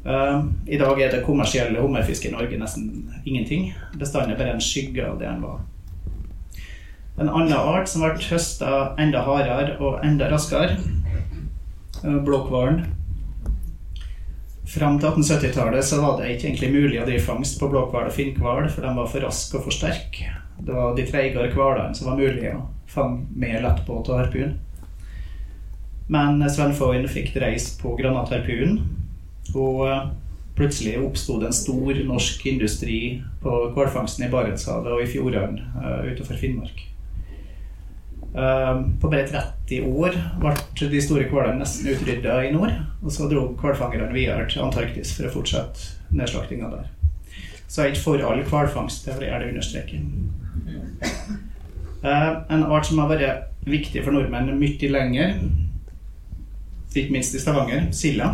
[0.02, 3.70] Um, I dag er det kommersielle hummerfisket i Norge nesten ingenting.
[4.00, 5.60] Bestanden er bare en skygge av det den var.
[7.20, 10.80] En annen art som ble høsta enda hardere og enda raskere,
[12.02, 12.82] uh, blåhvalen.
[14.72, 18.16] Fram til 1870-tallet så var det ikke egentlig mulig å drive fangst på blåhval og
[18.16, 20.30] finnhval, for de var for raske og for sterke.
[20.62, 24.54] Det var de treigere hvalene som var mulig å fange med lettbåt og harpun.
[26.12, 28.80] Men Sven Foyn fikk dreis på granatharpunen,
[29.56, 30.08] og eh,
[30.56, 33.02] plutselig oppsto det en stor norsk industri
[33.44, 36.91] på hvalfangsten i Barentshavet og i fjordene uh, utenfor Finnmark.
[38.32, 40.54] Uh, på bare 30 år ble
[40.94, 42.74] de store hvalene nesten utrydda i nord.
[43.04, 46.90] Og så dro hvalfangerne videre til Antarktis for å fortsette nedslaktinga der.
[47.68, 50.00] Så jeg er ikke for all hvalfangst, det vil jeg gjerne understreke.
[52.02, 55.36] Uh, en art som har vært viktig for nordmenn mye lenger,
[56.96, 58.34] ikke minst i Stavanger, silda.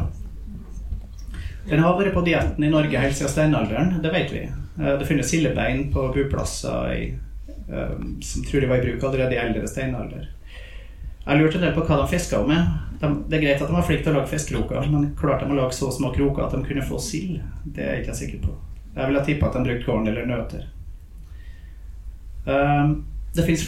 [1.67, 4.45] Den har vært på dietten i Norge helt siden steinalderen, det vet vi.
[4.79, 7.01] Eh, det finnes sildebein på buplasser i,
[7.69, 8.17] um,
[8.49, 10.29] tror de var i bruk allerede i eldre steinalder.
[11.27, 12.69] Jeg lurte en del på hva de fiska med.
[13.01, 15.51] De, det er greit at de var flinke til å lage fiskekroker, men klarte de
[15.51, 17.41] å lage så små kroker at de kunne få sild?
[17.65, 18.55] Det er jeg ikke sikker på.
[18.95, 20.65] Jeg ville tippe at de brukte korn eller nøter.
[22.47, 22.95] Um,
[23.35, 23.67] det finnes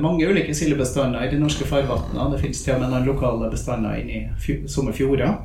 [0.00, 2.30] mange ulike sildebestander i de norske farvannene.
[2.32, 5.36] Det finnes til og med noen lokale bestander inni somme fjorder.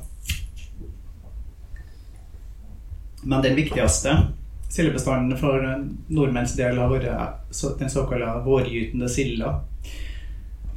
[3.27, 4.15] Men den viktigste
[4.77, 5.63] sildebestanden for
[6.13, 7.09] nordmenns del har vært
[7.79, 9.55] den såkalte vårgytende silda.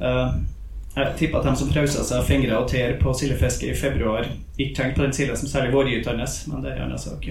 [0.01, 0.33] Eh,
[0.95, 4.25] jeg tipper at de som prøvde seg fingre og tær på sildefiske i februar,
[4.57, 7.29] ikke tenkte på den silda som særlig vårgytende, men det er en annen sak.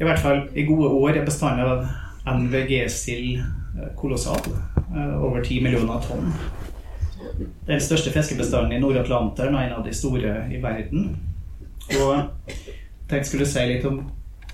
[0.00, 4.52] I hvert fall i gode år er bestanden av NVG-sild eh, kolossal.
[4.94, 6.30] Eh, over 10 millioner tonn.
[7.66, 11.10] Den største fiskebestanden i Nord-Atlanteren og en av de store i verden.
[12.00, 12.16] Og
[13.10, 14.02] jeg skulle si litt om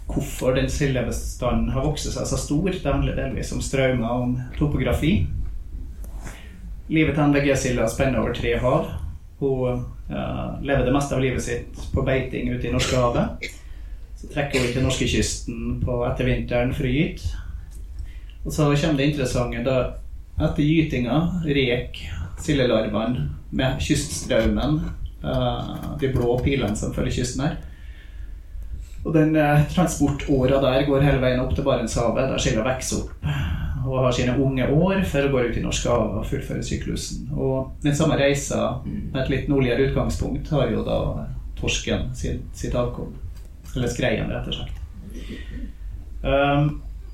[0.07, 2.71] hvorfor den sildebestanden har vokst seg så stor.
[2.71, 5.27] Det handler delvis om strømmer om topografi.
[6.88, 8.90] Livet til NVG-silda spenner over tre hav.
[9.40, 13.51] Hun uh, lever det meste av livet sitt på beiting ute i Norskehavet.
[14.16, 17.27] Så trekker hun til norskekysten på ettervinteren for å gyte.
[18.47, 19.79] Og så kommer det interessante da
[20.47, 21.99] etter gytinga rek
[22.40, 24.79] sildelarvene med kyststraumen,
[25.25, 27.59] uh, de blå pilene som følger kysten her.
[29.07, 33.31] Og den uh, transportåra der går hele veien opp til Barentshavet, der silda vokser opp
[33.87, 37.29] og har sine unge år før hun går ut i Norskehavet og fullfører syklusen.
[37.33, 40.99] Og den samme reisa med et litt nordligere utgangspunkt har jo da
[41.61, 43.14] torsken sin, sitt avkom.
[43.77, 44.83] Eller skreien, rett og slett.
[46.27, 46.71] Um,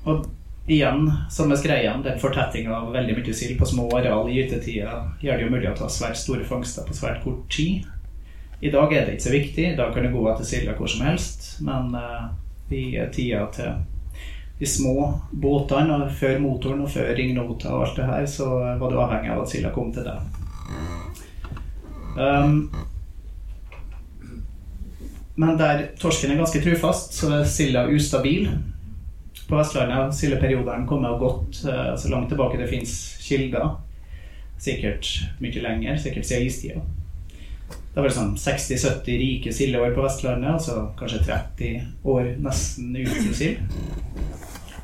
[0.09, 0.25] og
[0.71, 4.97] igjen, som med skreien, den fortettinga av veldig mye sild på små areal i gytetida
[5.21, 7.85] gjør det jo mulig å ta svært store fangster på svært kort tid.
[8.63, 9.65] I dag er det ikke så viktig.
[9.77, 11.49] Da kan du gå etter silda hvor som helst.
[11.67, 12.29] Men uh,
[12.71, 13.73] i tida til
[14.59, 18.47] de små båtene, og før motoren og før ringnota og alt det her, så
[18.79, 20.39] var du avhengig av at silda kom til deg.
[22.15, 22.69] Um,
[25.35, 28.47] men der torsken er ganske trufast, så er silda ustabil.
[29.49, 32.95] På Vestlandet har sildeperiodene kommet og gått uh, så langt tilbake det fins
[33.25, 33.73] kilder.
[34.61, 35.09] Sikkert
[35.43, 36.83] mye lenger, sikkert siden istida.
[37.93, 43.59] Det var sånn 60-70 rike sildeår på Vestlandet, altså kanskje 30 år nesten uten sild.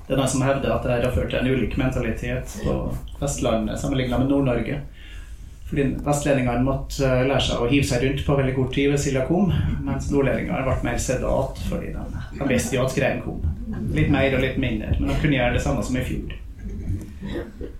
[0.06, 2.76] Det er noen som hevder at det har ført til en ulik mentalitet på
[3.22, 4.78] Vestlandet sammenlignet med Nord-Norge.
[5.69, 9.02] Fordi vestlendingene måtte eh, lære seg å hive seg rundt på veldig kort tid ved
[9.02, 9.52] silda kom,
[9.86, 12.06] mens nordlendingene ble mer sedat fordi de,
[12.39, 13.43] de visste jo at skreien kom.
[13.93, 16.34] Litt mer og litt mindre, men de kunne gjøre det samme som i fjor.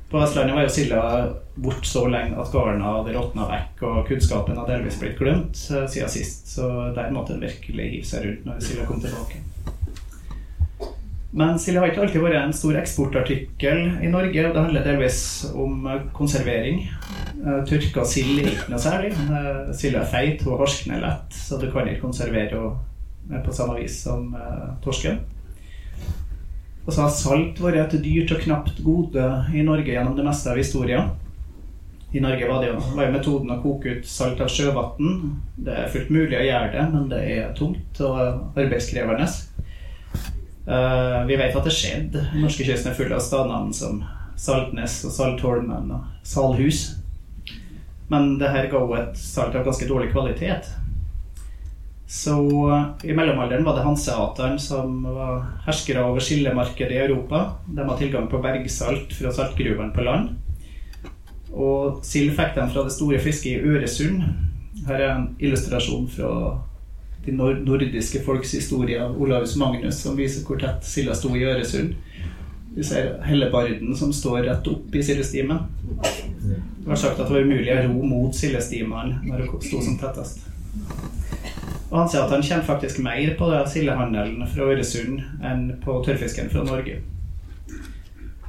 [0.09, 1.01] På Vestlandet var jo silda
[1.55, 5.83] bort så lenge at garna hadde råtna vekk, og kunnskapen hadde delvis blitt glemt uh,
[5.85, 9.43] siden sist, så der måtte en virkelig hive seg rundt når silda kom tilbake.
[11.29, 15.21] Men silda har ikke alltid vært en stor eksportartikkel i Norge, og det handler delvis
[15.53, 15.85] om
[16.17, 16.87] konservering.
[17.43, 19.13] Uh, tørka sild er ikke noe særlig.
[19.77, 22.63] Silda er feit og harskner lett, så du kan ikke konservere
[23.45, 24.33] på samme vis som
[24.81, 25.21] torsken.
[26.89, 29.23] Og så har salt vært et dyrt og knapt gode
[29.54, 31.12] i Norge gjennom det meste av historien.
[32.10, 35.36] I Norge var, det jo, var metoden å koke ut salt av sjøvann.
[35.54, 38.17] Det er fullt mulig å gjøre det, men det er tungt og
[38.58, 39.28] arbeidskrevende.
[40.65, 42.25] Uh, vi vet at det skjedde.
[42.41, 44.02] Norskekysten er full av stadnavn som
[44.34, 46.88] Saltnes og Saltholmen og Salhus.
[48.10, 50.73] Men det her ga et salt av ganske dårlig kvalitet.
[52.09, 52.33] Så
[52.69, 57.43] uh, i mellomalderen var det hanseateren som var herskere over skillemarkedet i Europa.
[57.67, 60.31] De hadde tilgang på bergsalt fra saltgruvene på land.
[61.53, 64.25] Og sild fikk de fra det store fisket i Øresund.
[64.87, 66.33] Her er en illustrasjon fra
[67.27, 71.93] de nordiske folks historie av Olaus Magnus, som viser hvor tett silda sto i Øresund.
[72.73, 75.61] Vi ser Hellebarden som står rett opp i sildestimen.
[76.01, 80.01] Det var sagt at det var umulig å ro mot sildestimene når det sto som
[80.01, 80.47] tettest.
[81.89, 86.52] Og han sier at han kjenner faktisk mer på sildehandelen fra Øresund enn på tørrfisken
[86.54, 86.99] fra Norge.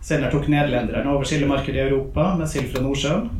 [0.04, 3.30] Senere tok nederlenderne over sildemarkedet i Europa med sild fra Nordsjøen.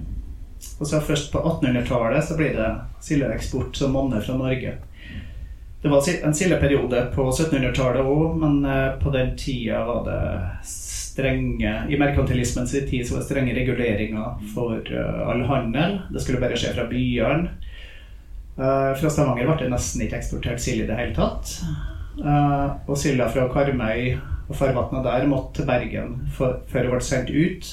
[0.81, 2.71] Og så først på 1800-tallet så blir det
[3.05, 4.77] sildeeksport som monner fra Norge.
[5.83, 10.21] Det var en sildeperiode på 1700-tallet òg, men eh, på den tida var det
[10.69, 15.99] strenge I merkantilismens tid så var det strenge reguleringer for eh, all handel.
[16.13, 17.57] Det skulle bare skje fra byene.
[18.61, 21.55] Uh, fra Stavanger ble det nesten ikke eksportert sild i det hele tatt.
[22.21, 24.19] Uh, og silda fra Karmøy
[24.51, 27.71] og farvannet der måtte til Bergen før det ble sendt ut.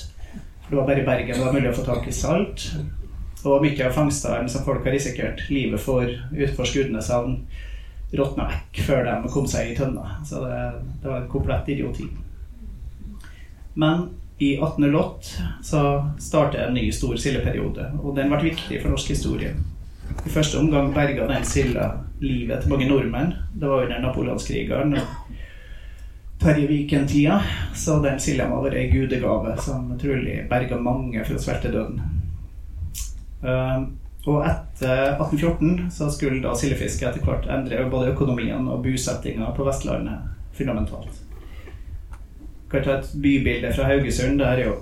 [0.62, 2.69] For det var bare i Bergen det var mulig å få tak i salt.
[3.43, 7.41] Og mye av fangstene som folk har risikert livet for utenfor Skudeneshavn,
[8.15, 10.21] råtna vekk før de kom seg i tønna.
[10.28, 10.62] Så det,
[11.04, 12.08] det var en komplett idioti.
[13.76, 14.08] Men
[14.39, 15.82] i 1808 så
[16.21, 19.52] startet en ny stor sildeperiode, og den ble viktig for norsk historie.
[20.26, 23.34] I første omgang berga den silda livet til mange nordmenn.
[23.54, 25.28] Det var under napoleonskrigene og
[26.38, 27.39] Terje Viken-tida,
[27.76, 32.02] så den silda må være gudegave som trolig berga mange fra sveltedøden.
[33.41, 33.88] Uh,
[34.28, 39.65] og etter 1814 så skulle da sildefisket etter hvert endre både økonomien og bosettinga på
[39.65, 41.24] Vestlandet fundamentalt.
[42.72, 44.41] Kan ta et bybilde fra Haugesund.
[44.41, 44.74] Det er jo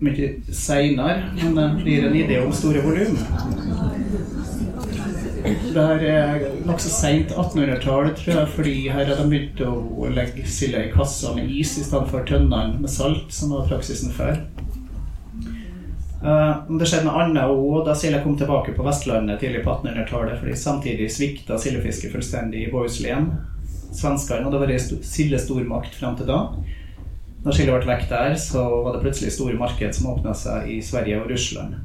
[0.00, 3.18] mye seinere, men det blir en idé om store volum.
[5.38, 10.46] Det her er nokså seint 1800-tall, tror jeg, fordi her har de begynt å legge
[10.50, 14.40] silda i kassa med is i stedet for tønnene med salt, som var praksisen før.
[16.18, 20.40] Uh, det skjedde noe annet òg da silda kom tilbake på Vestlandet tidlig på 1800-tallet.
[20.40, 23.30] fordi Samtidig svikta sildefisket fullstendig i Bohuslän.
[23.94, 26.40] Svenskene hadde vært sildestormakt fram til da.
[27.44, 30.80] Når silda ble vekk der, så var det plutselig store marked som åpna seg i
[30.82, 31.78] Sverige og Russland.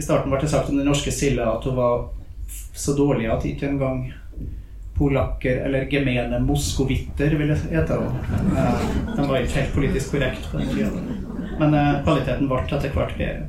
[0.00, 2.08] I starten ble det sagt om den norske silda at hun var
[2.74, 4.12] så dårlig at ikke engang
[5.00, 8.20] polakker eller gemene moskovitter ville hete henne.
[8.60, 8.82] Eh,
[9.16, 10.90] de var ikke helt politisk korrekt på den tida.
[11.60, 13.48] Men eh, kvaliteten ble etter hvert bedre.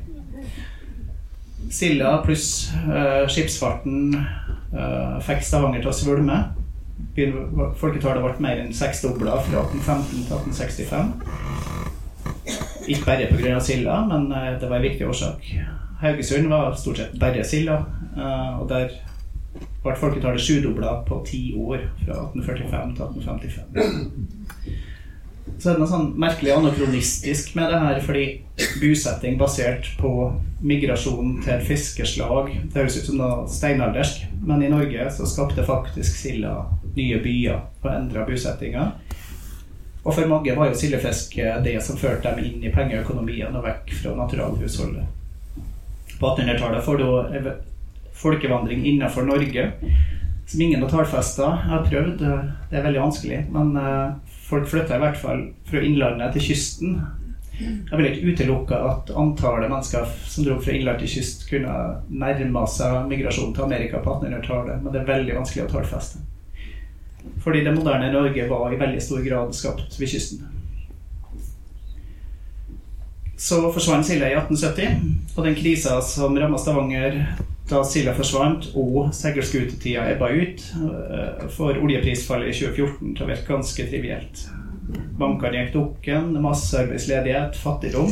[1.72, 4.10] Silda pluss uh, skipsfarten
[5.24, 6.36] fikk Stavanger til å svulme.
[7.80, 11.12] Folketallet ble mer enn seksdobla fra 1815 til 1865.
[12.92, 13.60] Ikke bare pga.
[13.62, 15.48] silda, men det var en viktig årsak.
[16.02, 17.78] Haugesund var stort sett bare silda,
[18.16, 18.92] og der
[19.82, 24.88] ble folketallet sjudobla på ti år, fra 1845 til 1855.
[25.58, 28.24] Så er det noe sånn merkelig anakronistisk med det her, fordi
[28.82, 30.12] bosetting basert på
[30.62, 35.66] migrasjon til et fiskeslag Det høres ut som noe steinaldersk, men i Norge så skapte
[35.66, 36.54] faktisk silda
[36.96, 38.86] nye byer og endra bosettinga.
[40.02, 43.92] Og for mange var jo sildefiske det som førte dem inn i pengeøkonomien og vekk
[44.00, 45.04] fra naturalhusholdet.
[46.18, 47.06] På 1800-tallet får du
[48.22, 49.70] folkevandring innenfor Norge
[50.46, 51.42] som ingen har tallfesta.
[51.42, 52.22] Jeg har prøvd,
[52.70, 53.40] det er veldig vanskelig.
[53.54, 57.00] Men uh, folk flytter i hvert fall fra innlandet til kysten.
[57.62, 61.74] Jeg vil ikke utelukke at antallet mennesker som dro fra innland til kyst, kunne
[62.08, 66.22] nærme seg migrasjonen til Amerika på 1800-tallet, men det er veldig vanskelig å tallfeste.
[67.44, 70.48] Fordi det moderne Norge var i veldig stor grad skapt ved kysten.
[73.42, 75.06] Så forsvant silda i 1870,
[75.36, 77.20] og den krisa som ramma Stavanger
[77.72, 80.64] da silda forsvant og seilskutetida ebba ut,
[81.56, 84.44] for oljeprisfallet i 2014 til å virke ganske trivielt.
[85.18, 88.10] Bankene gikk dukken, massearbeidsledighet, fattigdom.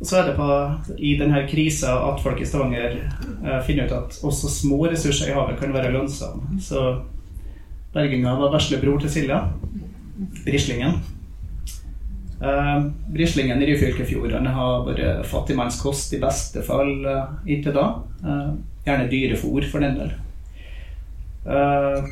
[0.00, 0.48] Og så er det på,
[0.96, 5.34] i denne krisa at folk i Stavanger eh, finner ut at også små ressurser i
[5.36, 6.56] havet kan være lønnsomme.
[6.64, 6.84] Så
[7.92, 9.42] berginga var veslebror til Silja,
[10.46, 11.02] Brislingen.
[12.40, 17.86] Uh, Brislingen i Ryfylkefjorden har vært fattigmannskost i beste fall uh, inntil da.
[18.24, 18.54] Uh,
[18.86, 20.14] gjerne dyrefòr, for den del.
[21.44, 22.08] Uh,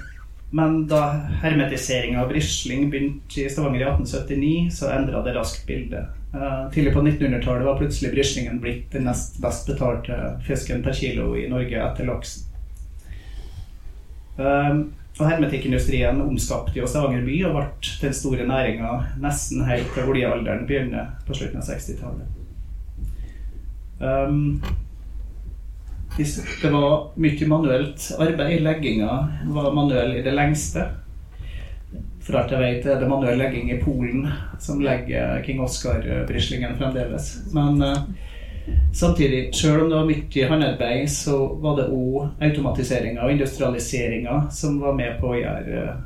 [0.50, 1.00] men da
[1.42, 6.14] hermetiseringa av brisling begynte i Stavanger i 1879, så endra det raskt bildet.
[6.72, 11.46] Tidlig på 1900-tallet var plutselig brislingen blitt den nest best betalte fisken per kilo i
[11.48, 12.44] Norge etter laksen.
[15.18, 18.90] Og hermetikkindustrien omskapte jo Stavanger by og ble den store næringa
[19.22, 22.36] nesten helt til oljealderen begynner på slutten av 60-tallet.
[23.98, 24.62] Um,
[26.18, 28.62] det var mye manuelt arbeid.
[28.62, 29.18] Legginga
[29.54, 30.86] var manuell i det lengste.
[32.22, 34.26] For alt jeg vet, er det manuell legging i Polen
[34.62, 37.30] som legger King Oscar-brislingen fremdeles.
[37.54, 38.02] Men uh,
[38.94, 44.80] Samtidig, selv om det var mye håndarbeid, så var det òg automatiseringa og industrialiseringa som
[44.82, 46.00] var med på å gjøre uh,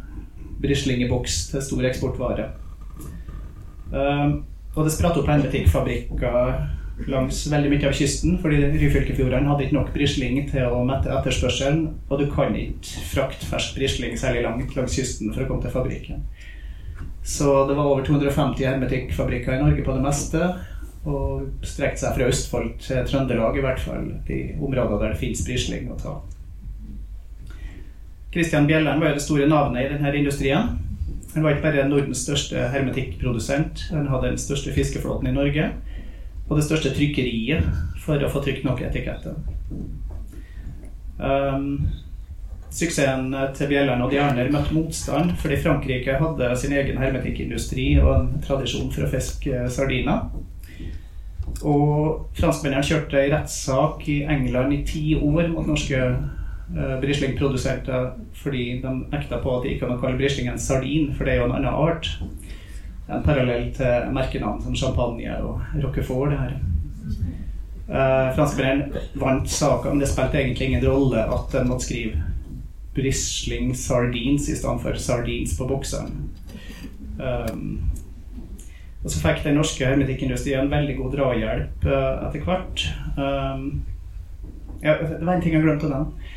[0.62, 2.50] Brisling i boks til stor eksportvare.
[3.92, 4.42] Uh,
[4.72, 9.92] og det spratt opp hermetikkfabrikker langs veldig mye av kysten, fordi Ryfylkefjordene hadde ikke nok
[9.94, 14.96] brisling til å mette etterspørselen, og du kan ikke frakte fersk brisling særlig langt langs
[14.96, 16.26] kysten for å komme til fabrikken.
[17.22, 20.52] Så det var over 250 hermetikkfabrikker i Norge på det meste.
[21.02, 24.06] Og strekt seg fra Østfold til Trøndelag, i hvert fall.
[24.28, 26.14] De områdene der det finnes Brisling å ta.
[28.32, 30.76] Christian Bjellern var jo det store navnet i denne industrien.
[31.34, 35.70] Han var ikke bare Nordens største hermetikkprodusent, han hadde den største fiskeflåten i Norge.
[36.48, 37.68] Og det største trykkeriet
[38.04, 39.36] for å få trykt nok etiketter.
[41.22, 41.88] Um,
[42.72, 48.30] suksessen til Bjellern og Djerner møtte motstand fordi Frankrike hadde sin egen hermetikkindustri og en
[48.44, 50.26] tradisjon for å fiske sardiner.
[51.62, 58.12] Og franskmennene kjørte rettssak i England i ti år mot norske uh, Brisling-produsenter
[58.42, 61.48] fordi de nekta på at de ikke kan kalle brislingen sardin, for det er jo
[61.50, 62.10] en annen art.
[63.12, 66.30] En parallell til merkenavn som champagne og roquefort.
[66.32, 66.58] det her.
[67.92, 72.22] Uh, franskmennene vant saka, men det spilte egentlig ingen rolle at de måtte skrive
[72.94, 76.30] Brisling Sardines i stedet for Sardines på bokseren.
[77.18, 77.82] Um,
[79.02, 82.84] og så fikk den norske hermetikkindustrien veldig god drahjelp uh, etter hvert.
[83.16, 83.64] Um,
[84.82, 86.28] ja, det var en ting jeg glemte å nevne.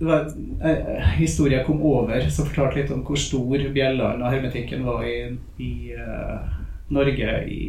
[0.00, 0.26] Var,
[0.64, 5.20] uh, historien kom over som fortalte litt om hvor stor bjellene og hermetikken var i,
[5.62, 6.58] i uh,
[6.90, 7.60] Norge i,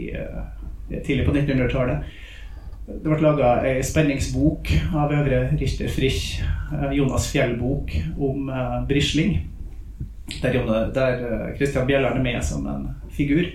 [1.06, 2.10] tidlig på 1900-tallet.
[2.88, 6.38] Det ble laga ei spenningsbok av Øvre Richter Frisch,
[6.96, 7.92] Jonas Fjell-bok,
[8.24, 8.48] om
[8.88, 9.42] Brisling.
[10.40, 10.56] Der,
[10.96, 11.26] der
[11.58, 13.50] Christian Bjelland er med som en figur.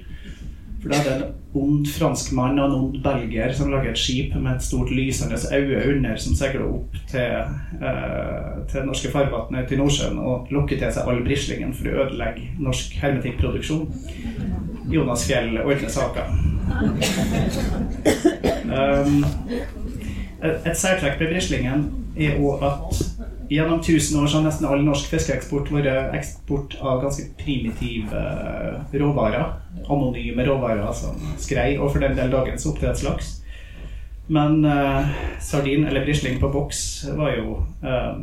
[0.83, 4.35] For da er det en ond franskmann og en ond belgier som lager et skip
[4.35, 9.78] med et stort lysende øye under, som seiler opp til, eh, til norske farvann til
[9.78, 13.87] Nordsjøen og lokker til seg all brislingen for å ødelegge norsk hermetikkproduksjon.
[14.91, 16.26] Jonas Fjell ordner saka.
[18.72, 19.24] Um,
[20.43, 21.83] et særtrekk ved brislingen
[22.16, 23.03] er òg at
[23.49, 28.99] Gjennom tusen år så har nesten all norsk fiskeeksport vært eksport av ganske primitive eh,
[29.03, 29.57] råvarer.
[29.90, 33.38] Anonyme råvarer som skrei, og for den del dagens oppdrettslaks.
[34.32, 35.11] Men eh,
[35.43, 36.82] sardin eller brisling på boks
[37.18, 38.20] var jo uh,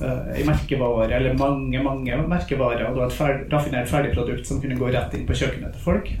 [0.00, 2.86] uh, merkevare, eller mange mange merkevarer.
[2.86, 5.84] Og det var et ferd, raffinert ferdigprodukt som kunne gå rett inn på kjøkkenet til
[5.84, 6.12] folk.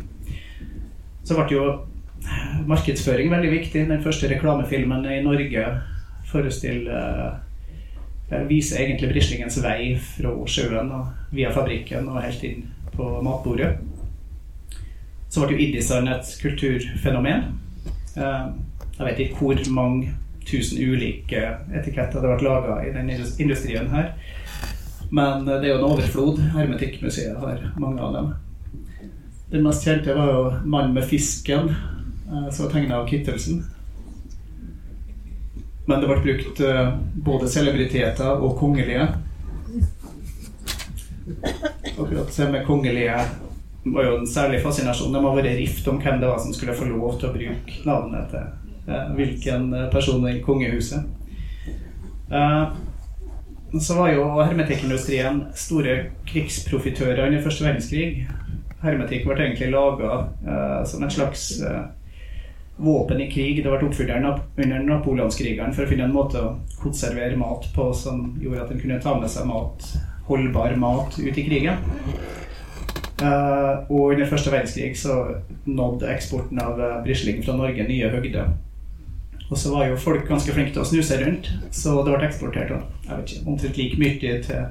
[1.24, 1.68] Så ble jo
[2.68, 3.86] markedsføring veldig viktig.
[3.88, 5.68] Den første reklamefilmen i Norge
[6.30, 7.38] forestiller
[8.48, 13.72] viser egentlig brislingens vei fra sjøen og via fabrikken og helt inn på matbordet.
[15.30, 17.46] Så ble jo Iddisand et kulturfenomen.
[18.16, 18.46] Eh,
[18.98, 20.14] jeg vet ikke hvor mange
[20.46, 21.42] tusen ulike
[21.78, 24.14] etiketter det ble laga i den industrien her.
[25.10, 26.38] Men det er jo en overflod.
[26.54, 28.32] Hermetikkmuseet har mange av dem.
[29.50, 33.64] Den mest kjente var jo 'Mann med fisken', eh, som var tegna av Kittelsen.
[35.86, 39.08] Men det ble brukt uh, både celebriteter og kongelige.
[41.96, 43.16] Akkurat det med kongelige
[43.84, 45.12] var jo en særlig fascinasjon.
[45.14, 47.84] Det må være rift om hvem det var som skulle få lov til å bruke
[47.88, 48.46] navnet til
[48.90, 51.16] uh, hvilken person i kongehuset.
[53.80, 55.96] Så var jo hermetikkindustrien store
[56.28, 58.28] krigsprofitører under første verdenskrig.
[58.84, 60.20] Hermetikk ble egentlig laga
[60.86, 61.48] som en slags
[62.80, 63.62] våpen i krig.
[63.62, 68.32] Det ble oppfylt under napoleonskrigeren for å finne en måte å konservere mat på som
[68.40, 69.86] gjorde at en kunne ta med seg mat,
[70.28, 71.82] holdbar mat ut i krigen.
[73.20, 75.16] Uh, og under første verdenskrig så
[75.68, 78.54] nådde eksporten av uh, brisling fra Norge nye høgder.
[79.50, 82.70] Og så var jo folk ganske flinke til å snuse rundt, så det ble eksportert
[82.70, 84.62] jeg vet ikke, omtrent like mye til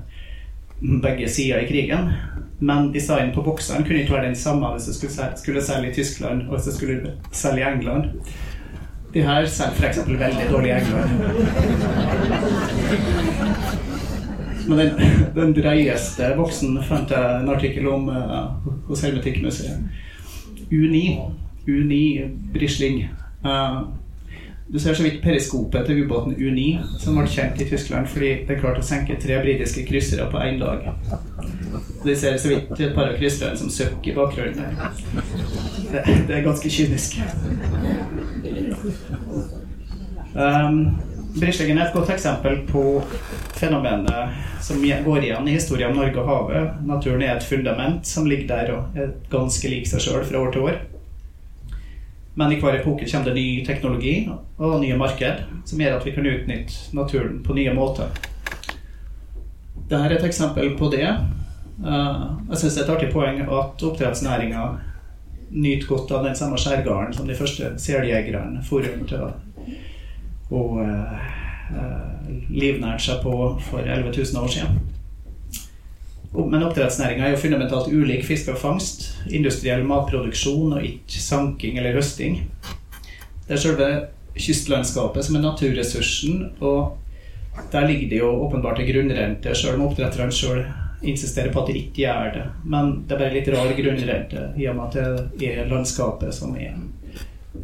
[0.80, 2.12] begge sider i krigen.
[2.60, 5.94] Men designen på bokseren kunne ikke være den samme hvis det skulle, skulle selge i
[5.94, 8.04] Tyskland og hvis det skulle selge i England.
[9.14, 10.00] De her selger f.eks.
[10.08, 11.10] veldig dårlig i England.
[14.70, 14.92] Men den,
[15.36, 18.52] den dreieste boksen fant jeg en artikkel om uh,
[18.88, 19.80] hos Hermetikkmuseet.
[20.70, 21.00] U9.
[21.66, 21.96] U9
[22.54, 23.08] Brisling.
[23.46, 23.88] Uh,
[24.72, 26.65] du ser så vidt periskopet til ubåten U9,
[27.01, 30.59] som ble kjent i Tyskland fordi det klarte å senke tre britiske kryssere på én
[30.61, 30.86] dag.
[32.03, 34.78] De ser så vidt et par av krysserne som søkker i bakgrunnen.
[35.89, 37.17] Det, det er ganske kynisk.
[40.38, 40.99] Um,
[41.30, 42.84] Brislingen er et godt eksempel på
[43.59, 46.80] fenomenet som går igjen i historien om Norge og havet.
[46.89, 50.55] Naturen er et fundament som ligger der og er ganske lik seg sjøl fra år
[50.55, 50.80] til år.
[52.40, 56.14] Men i hver epoke kommer det ny teknologi og nye marked som gjør at vi
[56.16, 58.14] kan utnytte naturen på nye måter.
[59.90, 61.08] Dette er et eksempel på det.
[61.10, 62.22] Eh,
[62.52, 64.64] jeg syns det er et artig poeng at oppdrettsnæringa
[65.50, 69.32] nyter godt av den samme skjærgarden som de første seljegerne for rundt og,
[70.54, 71.16] og uh,
[73.02, 73.34] seg på
[73.66, 74.78] for 11 000 år siden.
[76.34, 81.98] Men oppdrettsnæringa er jo fundamentalt ulik fiske og fangst, industriell matproduksjon og ikke sanking eller
[81.98, 82.44] høsting.
[83.48, 83.88] Det er selve
[84.38, 86.98] kystlandskapet som er naturressursen, og
[87.74, 90.62] der ligger det jo åpenbart en grunnrente, sjøl om oppdretterne sjøl
[91.02, 92.46] insisterer på at de ikke gjør det.
[92.64, 96.54] Men det er bare litt rar grunnrente i og med at det er landskapet som
[96.60, 96.78] er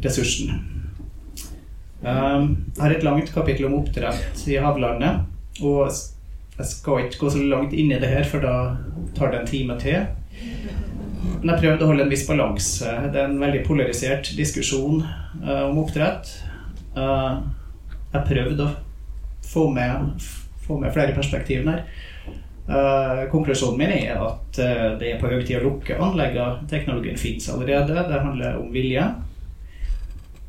[0.02, 0.56] ressursen.
[2.02, 5.24] Um, jeg har et langt kapittel om oppdrett i havlandet.
[5.62, 5.90] og
[6.56, 8.76] jeg skal ikke gå så langt inn i det her, for da
[9.16, 10.06] tar det en time til.
[11.42, 12.94] Men jeg prøvde å holde en viss balanse.
[13.12, 15.02] Det er en veldig polarisert diskusjon
[15.44, 16.32] uh, om oppdrett.
[16.96, 17.44] Uh,
[18.14, 18.74] jeg prøvde å
[19.46, 20.26] få med,
[20.64, 21.84] få med flere perspektiver her.
[22.66, 24.56] Uh, konklusjonen min er at
[24.98, 26.64] det er på høy tid å lukke anleggene.
[26.72, 28.06] Teknologien fins allerede.
[28.08, 29.04] Det handler om vilje.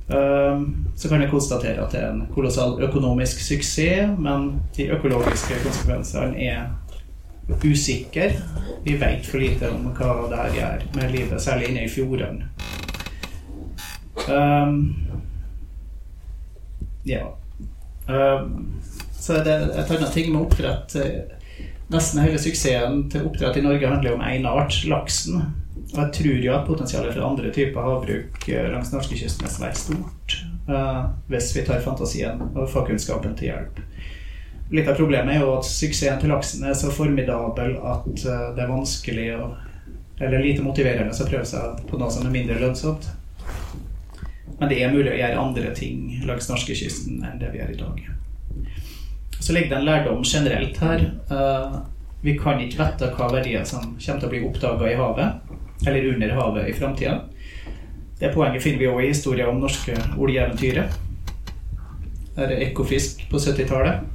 [0.09, 5.59] Ehm, så kan jeg konstatere at det er en kolossal økonomisk suksess, men de økologiske
[5.63, 6.69] konsekvensene er
[7.63, 8.31] usikre.
[8.83, 12.47] Vi vet for lite om hva det her gjør med livet, særlig inne i fjordene.
[14.27, 14.95] Um,
[17.05, 17.27] ja.
[18.07, 18.81] Um,
[19.19, 20.95] så er det et annet ting med oppdrett.
[21.91, 25.43] Nesten hele suksessen til oppdrett i Norge handler om én art, laksen.
[25.93, 29.79] Og jeg tror jo at potensialet for andre typer havbruk eh, langs norskekysten er svært
[29.79, 30.37] stort.
[30.67, 33.77] Uh, hvis vi tar fantasien og fagkunnskapen til hjelp.
[34.75, 38.65] Litt av problemet er jo at suksessen til laksen er så formidabel at uh, det
[38.65, 39.53] er vanskelig å
[40.17, 43.03] Eller lite motiverende å prøve seg på noe som er mindre lønnsomt.
[44.57, 47.77] Men det er mulig å gjøre andre ting langs norskekysten enn det vi gjør i
[47.77, 47.99] dag.
[49.37, 51.05] Så ligger det en lærdom generelt her.
[52.25, 55.46] Vi kan ikke vite hva verdier som kommer til å bli oppdaga i havet
[55.85, 57.19] eller under havet i framtida.
[58.19, 60.95] Det poenget finner vi òg i historien om norske oljeeventyret.
[62.37, 64.05] Her er Ekofisk på 70-tallet.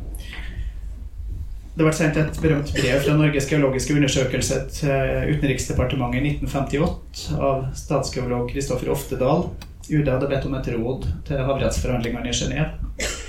[1.73, 7.65] Det ble sendt et berømt brev fra Norges geologiske undersøkelse til Utenriksdepartementet i 1958 av
[7.79, 9.47] statsgeolog Kristoffer Oftedal.
[9.89, 13.22] UD hadde bedt om et råd til havrettsforhandlingene i Genéve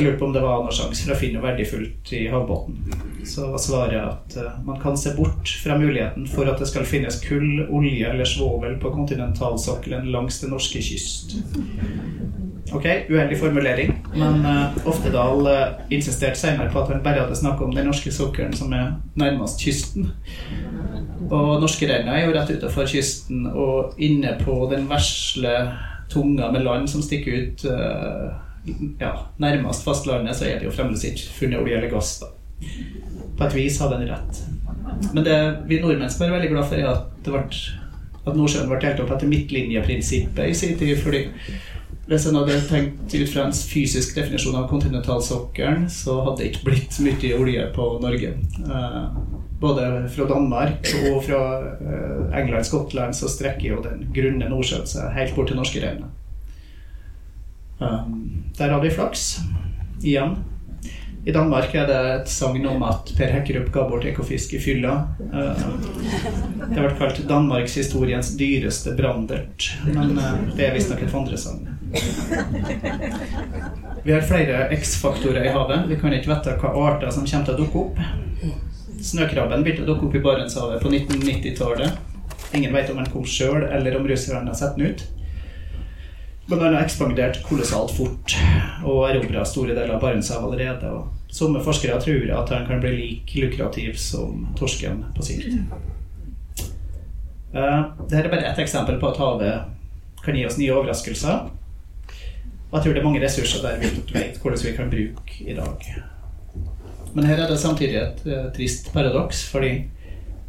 [0.00, 3.00] og lurte på om det var noen sjanse for å finne noe verdifullt i havbunnen.
[3.28, 6.88] Så var svaret at uh, man kan se bort fra muligheten for at det skal
[6.88, 11.36] finnes kull, olje eller svovel på kontinentalsokkelen langs den norske kyst.
[12.70, 17.66] Ok, uheldig formulering, men uh, Oftedal uh, insisterte senere på at han bare hadde snakket
[17.66, 20.12] om den norske sokkelen som er nærmest kysten.
[21.30, 25.56] Og norskerenna er jo rett utenfor kysten og inne på den vesle
[26.10, 28.38] tunga med land som stikker ut uh,
[29.00, 32.18] ja, nærmest fastlandet, så er det jo fremdeles ikke funnet olje eller gass.
[32.20, 32.30] da.
[33.38, 34.42] På et vis hadde den rett.
[35.14, 35.38] Men det
[35.68, 37.42] vi nordmenn skal være veldig glad for, er at, ble,
[38.26, 40.98] at Nordsjøen ble delt opp etter midtlinjeprinsippet i sin tid.
[41.00, 41.26] fordi
[42.10, 46.64] hvis en hadde tenkt ut fra en fysisk definisjon av kontinentalsokkelen, så hadde det ikke
[46.66, 48.32] blitt mye olje på Norge.
[48.66, 49.04] Eh,
[49.60, 51.42] både fra Danmark og fra
[51.76, 56.16] eh, England Skottland så strekker jo den grunne Nordsjøen seg helt bort til norskeregnet.
[57.80, 59.38] Um, der hadde vi flaks.
[60.02, 60.36] Igjen.
[61.24, 64.94] I Danmark er det et sagn om at Per Hekkerup ga bort ekofisk i fylla.
[65.20, 65.64] Uh,
[66.68, 71.68] det har vært kalt danmarkshistoriens dyreste brandert, men uh, det er visstnok et vandresagn.
[74.04, 75.84] Vi har flere X-faktorer i havet.
[75.90, 78.00] Vi kan ikke vite hva arter som kommer til å dukke opp.
[79.00, 82.00] Snøkrabben begynte å dukke opp i Barentshavet på 1990-tallet.
[82.56, 85.04] Ingen vet om den kom sjøl, eller om russerne har sett den ut.
[86.50, 88.32] Men den har ekspandert kolossalt fort
[88.82, 90.88] og erobra store deler av Barentshavet allerede.
[90.90, 95.60] Og somme forskere tror at den kan bli like lukrativ som torsken på sikt.
[97.54, 101.46] Uh, Dette er bare ett eksempel på at havet kan gi oss nye overraskelser.
[102.66, 105.40] Og jeg tror det er mange ressurser der vi ikke vet hvordan vi kan bruke
[105.46, 105.88] i dag.
[107.14, 109.84] Men her er det samtidig et uh, trist paradoks, fordi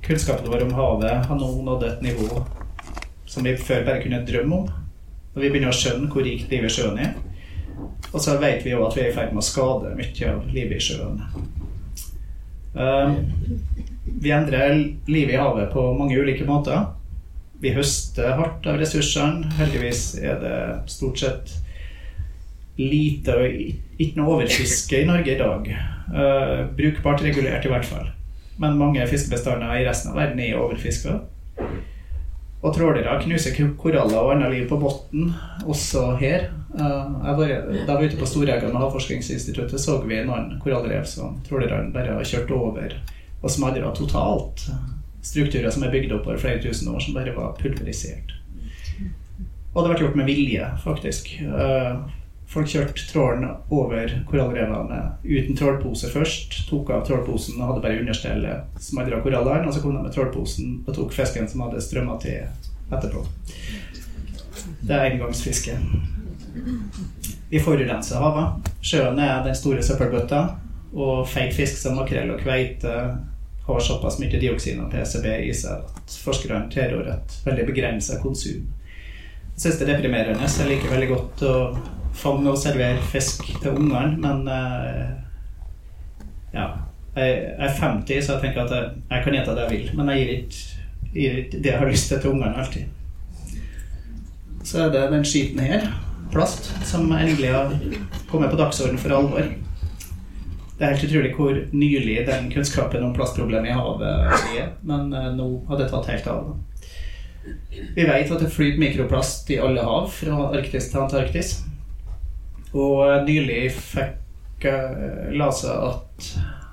[0.01, 2.41] kunnskapen vår om havet har nå nådd et nivå
[3.29, 4.80] som vi før bare kunne drømme om.
[5.33, 7.13] Når vi begynner å skjønne hvor rikt livet i sjøen er.
[8.11, 10.47] Og så vet vi jo at vi er i ferd med å skade mye av
[10.51, 11.21] livet i sjøen.
[12.73, 13.15] Um,
[14.21, 14.73] vi endrer
[15.07, 16.89] livet i havet på mange ulike måter.
[17.61, 19.51] Vi høster hardt av ressursene.
[19.59, 20.55] Heldigvis er det
[20.91, 21.53] stort sett
[22.81, 25.69] lite og ikke noe overfiske i Norge i dag.
[26.11, 28.09] Uh, brukbart regulert, i hvert fall.
[28.61, 31.19] Men mange fiskebestander i resten av verden er overfiska.
[32.61, 35.31] Og trålere knuser koraller og annet liv på bunnen,
[35.65, 36.51] også her.
[36.77, 37.53] Var,
[37.87, 42.19] da vi var ute på Storegga med Havforskningsinstituttet, så vi noen korallrev som trålerne bare
[42.19, 42.93] har kjørt over
[43.41, 44.67] og smadra totalt.
[45.25, 48.37] Strukturer som er bygd opp over flere tusen år, som bare var pulverisert.
[49.71, 51.33] Og det ble gjort med vilje, faktisk.
[52.51, 56.57] Folk kjørte trålen over korallrevene uten trålpose først.
[56.67, 59.69] Tok av trålposen og hadde bare understellet, smadra korallene.
[59.69, 62.41] Og så kom de med trålposen og tok fisken som hadde strømma til
[62.91, 63.23] etterpå.
[64.81, 65.77] Det er engangsfiske.
[67.53, 68.67] Vi forurenser havet.
[68.83, 70.41] Sjøen er den store søppelbøtta.
[70.91, 72.97] Og feit fisk som makrell og kveite
[73.63, 78.67] har såpass mye dioksin og PCB i seg at forskerne tilrår et veldig begrensa konsum.
[79.55, 80.51] Jeg syns det er deprimerende.
[80.51, 81.55] Jeg liker veldig godt å
[82.13, 85.09] fange og servere fisk til ungene, men uh,
[86.53, 86.67] ja.
[87.15, 90.09] Jeg, er 50, så jeg tenker at jeg, jeg kan gjette det jeg vil, men
[90.09, 90.61] jeg gir ikke,
[91.11, 93.57] gir ikke det jeg har lyst til til ungene alltid.
[94.63, 95.89] Så er det den skiten her,
[96.31, 97.73] plast, som endelig har
[98.29, 99.49] kommet på dagsordenen for alvor.
[100.77, 104.07] Det er helt utrolig hvor nylig den kunnskapen om plastproblemet i havet
[104.55, 106.53] er, men uh, nå har det tatt helt av.
[107.95, 111.53] Vi vet at det flyter mikroplast i alle hav, fra Arktis til Antarktis.
[112.77, 116.31] Og nylig fikk jeg seg at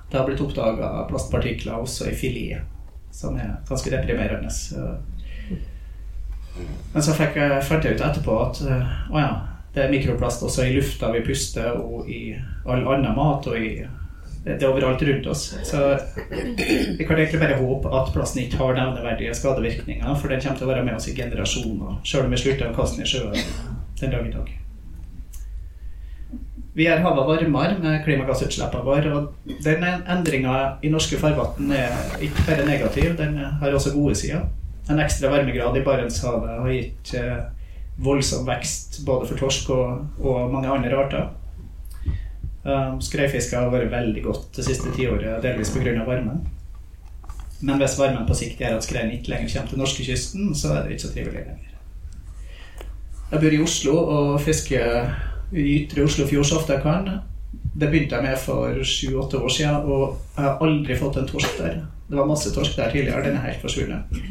[0.09, 2.65] det har blitt oppdaga plastpartikler også i filet,
[3.13, 4.49] som er ganske deprimerende.
[6.93, 9.29] Men så fikk jeg, fant jeg ut etterpå at å ja,
[9.75, 12.33] det er mikroplast også i lufta vi puster, og i
[12.65, 13.73] all annen mat, og i
[14.39, 15.49] det er overalt rundt oss.
[15.67, 15.81] Så
[16.31, 20.69] vi kan egentlig bare håpe at plasten ikke har nevneverdige skadevirkninger, for den kommer til
[20.69, 23.53] å være med oss i generasjoner, sjøl om vi slutter å kaste den i sjøen
[23.99, 24.55] den dag i dag.
[26.77, 29.13] Vi gjør havet varmere med klimagassutslippene våre.
[29.17, 34.45] Og den endringa i norske farvann er ikke bare negativ, den har også gode sider.
[34.89, 37.41] En ekstra varmegrad i Barentshavet har gitt eh,
[38.01, 41.27] voldsom vekst både for torsk og, og mange andre arter.
[42.59, 45.93] Um, Skreifiske har vært veldig godt det siste tiåret, delvis pga.
[46.07, 46.41] varmen.
[47.61, 50.83] Men hvis varmen på sikt gjør at skreien ikke lenger kommer til norskekysten, så er
[50.83, 51.65] det ikke så trivelig lenger.
[53.29, 55.11] Jeg bor i Oslo og fisker
[55.51, 57.09] i ytre Oslofjord så ofte jeg kan.
[57.79, 61.57] Det begynte jeg med for sju-åtte år siden, og jeg har aldri fått en torsk
[61.61, 61.81] der.
[62.09, 64.21] Det var masse torsk der tidligere, den er helt forsvunnet.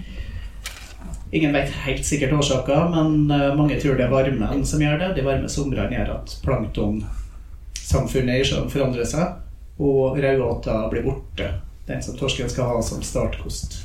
[1.30, 5.10] Ingen vet helt sikkert årsaker, men eh, mange tror det er varmen som gjør det.
[5.18, 9.36] De varme somrene gjør at planktonsamfunnet i sjøen forandrer seg,
[9.78, 11.50] og raudåta blir borte.
[11.88, 13.84] Den som torsken skal ha som startkost.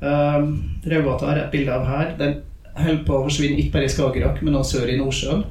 [0.00, 2.14] Um, Raudåta har et bilde av her.
[2.18, 2.40] Den
[2.76, 5.44] holder på å forsvinne ikke bare i Skagerrak, men også sør i Nordsjøen.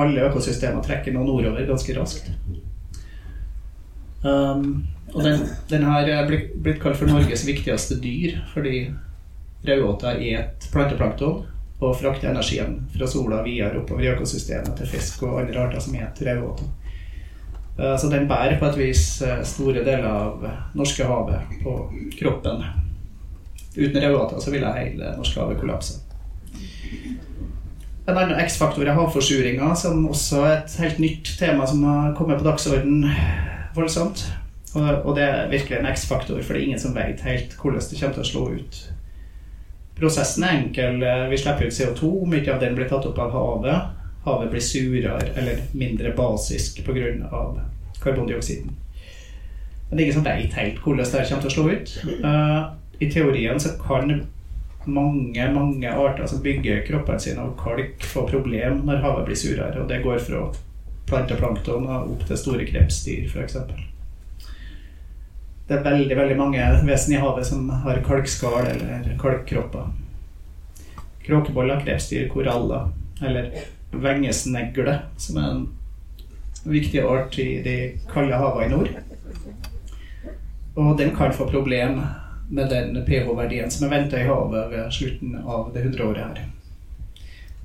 [0.00, 2.30] Alle økosystemer trekker nå nordover ganske raskt.
[4.26, 8.88] Um, og den, den her er blitt, blitt, kalt for Norges viktigste dyr fordi
[9.66, 11.44] raudåta er et planteplankton
[11.76, 15.94] og frakter energien fra sola videre oppover i økosystemet til fisk og andre arter som
[15.98, 16.66] heter raudåta.
[17.76, 21.76] Uh, så den bærer på et vis uh, store deler av Norskehavet på
[22.18, 22.64] kroppen.
[23.76, 26.05] Uten raudåta ville hele Norskehavet kollapse.
[28.06, 32.38] En annen X-faktor er havforsuringa, som også er et helt nytt tema som har kommet
[32.38, 33.00] på dagsorden
[33.74, 34.28] voldsomt.
[34.76, 37.98] Og, det er virkelig en X-faktor, for det er ingen som vet helt hvordan det
[37.98, 38.80] kommer til å slå ut.
[39.96, 41.00] Prosessen er enkel.
[41.30, 42.10] Vi slipper ut CO2.
[42.28, 43.94] Mye av den blir tatt opp av havet.
[44.26, 47.30] Havet blir surere eller mindre basisk pga.
[48.02, 48.74] karbondioksiden.
[49.88, 51.94] Men det er ingen som vet helt hvordan det kommer til å slå ut.
[52.24, 52.60] Uh,
[53.00, 54.26] I teorien så kan
[54.86, 59.82] mange mange arter som bygger kroppene sine av kalk, får problem når havet blir surere.
[59.82, 60.46] Og det går fra
[61.06, 63.56] planteplankton opp til store krepsdyr, f.eks.
[65.66, 69.88] Det er veldig veldig mange vesen i havet som har kalkskall eller kalkkropper.
[71.26, 73.50] Kråkeboller, krepsdyr, koraller eller
[73.90, 75.64] vengesnegle, som er en
[76.66, 77.76] viktig art i de
[78.12, 78.92] kalde havene i nord.
[80.76, 82.02] Og den kan få problem
[82.48, 86.44] med den pH-verdien som er venta i havet ved slutten av det hundreåret her.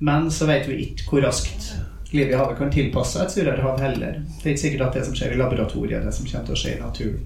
[0.02, 1.68] Men så vet vi ikke hvor raskt
[2.12, 4.18] livet i havet kan tilpasse et surere hav heller.
[4.40, 6.56] Det er ikke sikkert at det som skjer i laboratoriet, er det som kommer til
[6.56, 7.22] å skje i naturen.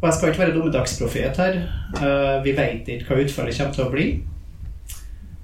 [0.00, 1.56] Og Jeg skal ikke være dommedagsprofet her.
[2.00, 4.06] Uh, vi vet ikke hva utfallet kommer til å bli.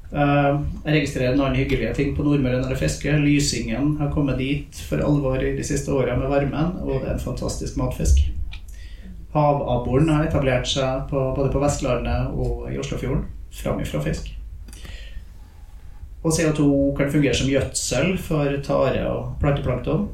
[0.06, 3.20] Uh, jeg registrerer en annen hyggelige ting på Nordmøre når jeg fisker.
[3.20, 7.14] Lysingen har kommet dit for alvor i de siste åra med varmen, og det er
[7.18, 8.24] en fantastisk matfisk.
[9.36, 13.24] Havabboren har etablert seg på, både på Vestlandet og i Oslofjorden.
[13.56, 14.32] Fram ifra fisk.
[16.26, 16.66] Og CO2
[16.98, 20.08] kan fungere som gjødsel for tare og planteplankton.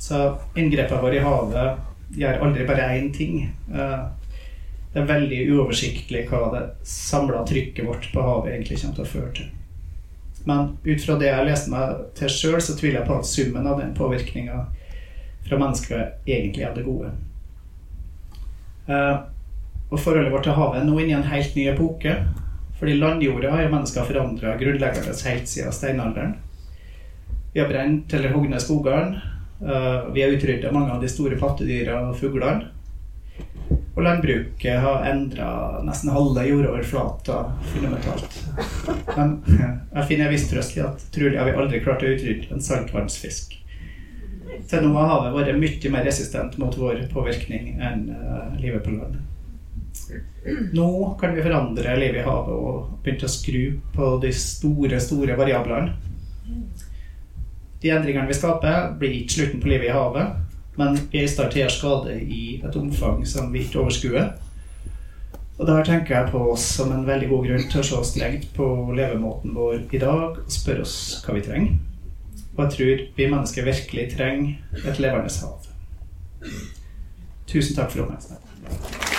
[0.00, 0.24] Så
[0.58, 3.44] inngrepene våre i havet gjør aldri bare én ting.
[3.70, 4.08] Uh,
[4.92, 9.12] Det er veldig uoversiktlig hva det samla trykket vårt på havet egentlig kommer til å
[9.12, 9.46] føre til.
[10.44, 13.68] Men ut fra det jeg leste meg til sjøl, så tviler jeg på at summen
[13.70, 14.58] av den påvirkninga
[15.46, 17.14] fra mennesket egentlig er det gode.
[18.86, 19.18] Eh,
[19.92, 22.16] og forholdet vårt til havet er nå inne i en helt ny epoke.
[22.80, 26.34] Fordi landjorda har jo mennesker forandra grunnleggende helt siden steinalderen.
[27.52, 29.20] Vi har brent eller hogd ned skogene.
[29.62, 32.70] Eh, vi har utrydda mange av de store pattedyra og fuglene.
[33.92, 35.48] Og landbruket har endra
[35.84, 37.38] nesten halve jordoverflata
[37.74, 38.38] fundamentalt.
[39.16, 39.34] Men
[39.94, 42.64] jeg finner en viss trøst i at trolig har vi aldri klart å utrydde en
[42.64, 43.61] saltvannsfisk.
[44.68, 48.06] Til nå har havet vært mye mer resistent mot vår påvirkning enn
[48.60, 49.20] livet på land.
[50.72, 50.88] Nå
[51.20, 53.62] kan vi forandre livet i havet og begynne å skru
[53.94, 55.94] på de store, store variablene.
[57.82, 60.36] De endringene vi skaper, blir ikke slutten på livet i havet,
[60.78, 63.82] men vi er i stand til å gjøre skade i et omfang som vi ikke
[63.82, 64.32] overskuer.
[65.58, 68.48] Og der tenker jeg på oss som en veldig god grunn til å se strengt
[68.56, 71.74] på levemåten vår i dag og spørre oss hva vi trenger.
[72.56, 74.54] Og jeg tror vi mennesker virkelig trenger
[74.88, 75.58] et levende hav.
[77.46, 79.11] Tusen takk for oppmerksomheten.